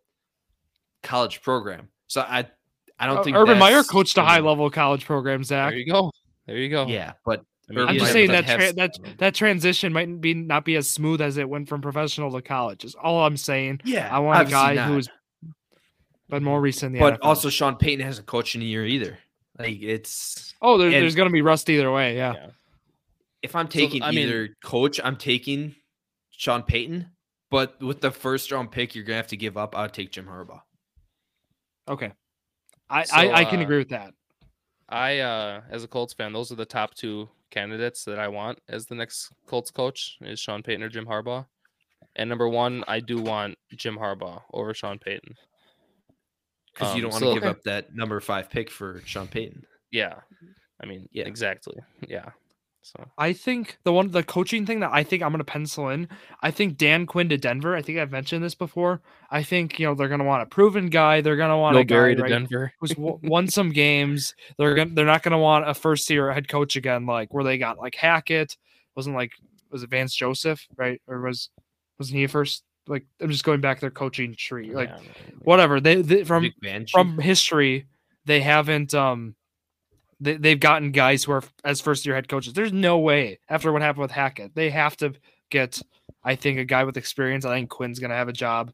[1.02, 1.88] college program.
[2.06, 2.46] So I
[2.98, 5.70] I don't Uh, think Urban Meyer coached a high level college program, Zach.
[5.70, 6.10] There you go.
[6.46, 6.86] There you go.
[6.86, 10.64] Yeah, but I mean, I'm just saying that tra- that that transition might be not
[10.64, 12.84] be as smooth as it went from professional to college.
[12.84, 13.80] Is all I'm saying.
[13.84, 14.88] yeah, I want a guy not.
[14.88, 15.08] who's
[16.28, 16.98] been more recent.
[16.98, 17.24] But NFL.
[17.24, 19.18] also, Sean Payton hasn't coached in a year either.
[19.58, 22.16] Like it's oh, there, and- there's going to be rust either way.
[22.16, 22.32] Yeah.
[22.34, 22.46] Yeah.
[23.42, 25.74] if I'm So, taking I mean- either coach, I'm taking
[26.30, 27.10] Sean Payton.
[27.50, 29.74] But with the first round pick, you're gonna have to give up.
[29.76, 30.60] I'll take Jim Harbaugh.
[31.88, 32.12] Okay.
[32.90, 34.14] I, So, I I can uh, agree with that.
[34.88, 38.58] I, uh, as a Colts fan, those are the top two candidates that I want
[38.68, 41.46] as the next Colts coach is Sean Payton or Jim Harbaugh.
[42.16, 45.34] And number one, I do want Jim Harbaugh over Sean Payton.
[46.72, 49.28] Because you Um, don't want so- to give up that number five pick for Sean
[49.28, 49.66] Payton.
[49.90, 50.20] Yeah,
[50.82, 51.26] I mean, Yeah.
[51.26, 51.76] exactly.
[52.06, 52.30] Yeah.
[52.82, 55.90] So I think the one the coaching thing that I think I'm going to pencil
[55.90, 56.08] in.
[56.42, 57.76] I think Dan Quinn to Denver.
[57.76, 59.02] I think I've mentioned this before.
[59.30, 61.20] I think you know they're going to want a proven guy.
[61.20, 62.72] They're going to want Bill a guy Barry to right, Denver.
[62.80, 64.34] who's won some games.
[64.56, 67.32] They're going to they're not going to want a first year head coach again, like
[67.34, 68.56] where they got like Hackett.
[68.94, 69.32] Wasn't like
[69.70, 71.50] was it Vance Joseph right or was
[71.98, 72.62] wasn't he a first?
[72.86, 74.72] Like I'm just going back their coaching tree.
[74.72, 75.32] Like Yeah.
[75.40, 76.50] whatever they, they from
[76.90, 77.86] from history,
[78.24, 79.34] they haven't um
[80.20, 82.52] they, they've gotten guys who are as first year head coaches.
[82.52, 85.14] There's no way after what happened with Hackett, they have to
[85.50, 85.80] get
[86.24, 87.44] I think a guy with experience.
[87.44, 88.72] I think Quinn's gonna have a job.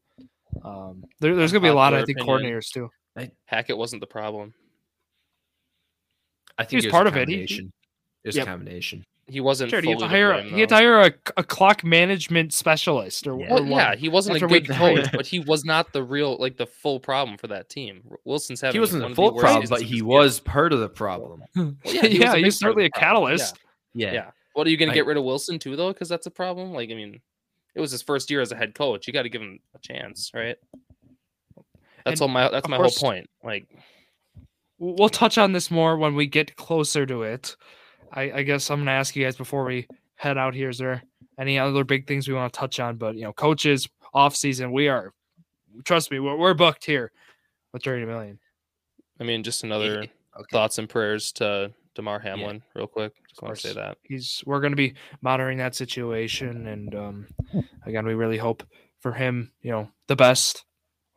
[0.64, 2.90] Um, there, there's gonna be a lot of I think Unpopular coordinators too.
[3.46, 4.54] Hackett wasn't the problem.
[6.58, 7.28] I think was it was part a of it.
[7.28, 8.46] He- It was Yep.
[8.46, 9.04] a combination.
[9.26, 9.70] He wasn't.
[9.70, 11.82] Sure, he had to fully hire a, blame, he had to hire a, a clock
[11.82, 13.52] management specialist or, Yeah.
[13.54, 16.36] or Well, yeah, he wasn't After a good coach, but he was not the real,
[16.36, 18.02] like the full problem for that team.
[18.24, 21.42] Wilson's having He wasn't the full problem, but he his was part of the problem.
[21.56, 23.00] Well, yeah, yeah, he was a big part of he's certainly a problem, yeah.
[23.00, 23.58] catalyst.
[23.94, 24.12] Yeah.
[24.12, 24.30] Yeah.
[24.52, 25.92] What are you going to get rid of Wilson too, though?
[25.92, 26.72] Because that's a problem.
[26.72, 27.20] Like, I mean,
[27.74, 29.06] it was his first year as a head coach.
[29.06, 30.56] You got to give him a chance, right?
[32.04, 32.50] That's And, all my.
[32.50, 33.30] That's my course- whole point.
[33.42, 33.66] Like,
[34.78, 37.56] We'll we'll touch on this more when we get closer to it.
[38.14, 40.68] I, I guess I'm gonna ask you guys before we head out here.
[40.70, 41.02] Is there
[41.38, 42.96] any other big things we want to touch on?
[42.96, 45.12] But you know, coaches off season, we are.
[45.84, 47.10] Trust me, we're, we're booked here
[47.72, 48.38] with 30 million.
[49.20, 50.04] I mean, just another
[50.36, 50.46] Okay.
[50.52, 53.12] thoughts and prayers to Damar Hamlin, real quick.
[53.28, 53.98] Just want to say that.
[54.02, 57.26] He's we're gonna be monitoring that situation, and um,
[57.86, 58.62] again, we really hope
[59.00, 60.64] for him, you know, the best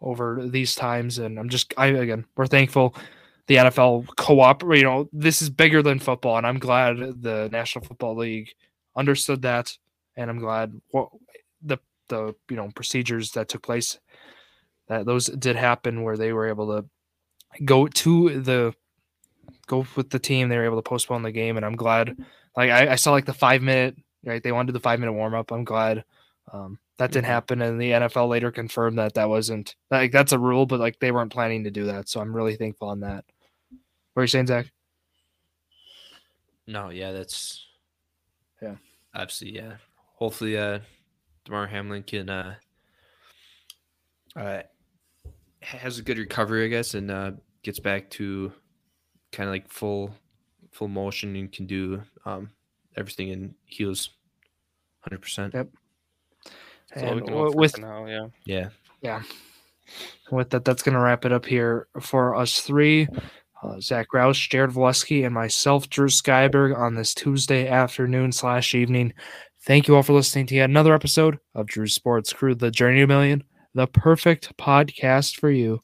[0.01, 1.17] over these times.
[1.19, 2.95] And I'm just, I again, we're thankful
[3.47, 4.79] the NFL cooperate.
[4.79, 8.49] You know, this is bigger than football, and I'm glad the National Football League
[8.95, 9.77] understood that,
[10.15, 11.09] and I'm glad what
[11.61, 11.77] the
[12.09, 13.99] the you know procedures that took place
[14.87, 16.85] that those did happen where they were able to
[17.65, 18.73] go to the
[19.67, 20.49] go with the team.
[20.49, 22.15] They were able to postpone the game, and I'm glad.
[22.55, 24.41] Like I, I saw like the five minute right.
[24.41, 25.51] They wanted the five minute warm up.
[25.51, 26.03] I'm glad
[26.53, 27.29] um, that didn't Mhm.
[27.29, 30.99] happen, and the NFL later confirmed that that wasn't like that's a rule, but like
[30.99, 32.09] they weren't planning to do that.
[32.09, 33.25] So I'm really thankful on that.
[34.17, 34.71] What are you saying, Zach?
[36.65, 37.67] No, yeah, that's
[38.59, 38.77] Yeah.
[39.13, 39.73] Obviously, yeah.
[40.15, 40.79] Hopefully uh
[41.45, 42.55] Damar Hamlin can uh
[44.35, 44.63] uh,
[45.61, 48.51] has a good recovery, I guess, and uh, gets back to
[49.31, 50.09] kind of like full
[50.71, 52.49] full motion and can do um,
[52.95, 54.09] everything and heals
[55.01, 55.53] hundred percent.
[55.53, 55.69] Yep.
[56.89, 58.27] That's all we And can with now, yeah.
[58.45, 58.69] Yeah.
[59.01, 59.21] yeah,
[60.31, 63.07] with that, that's going to wrap it up here for us three.
[63.67, 69.13] Uh, Zach Rouse, Jared Valeski, and myself, Drew Skyberg, on this Tuesday afternoon slash evening.
[69.63, 73.01] Thank you all for listening to yet another episode of Drew Sports Crew, The Journey
[73.01, 75.81] to Million, the perfect podcast for you.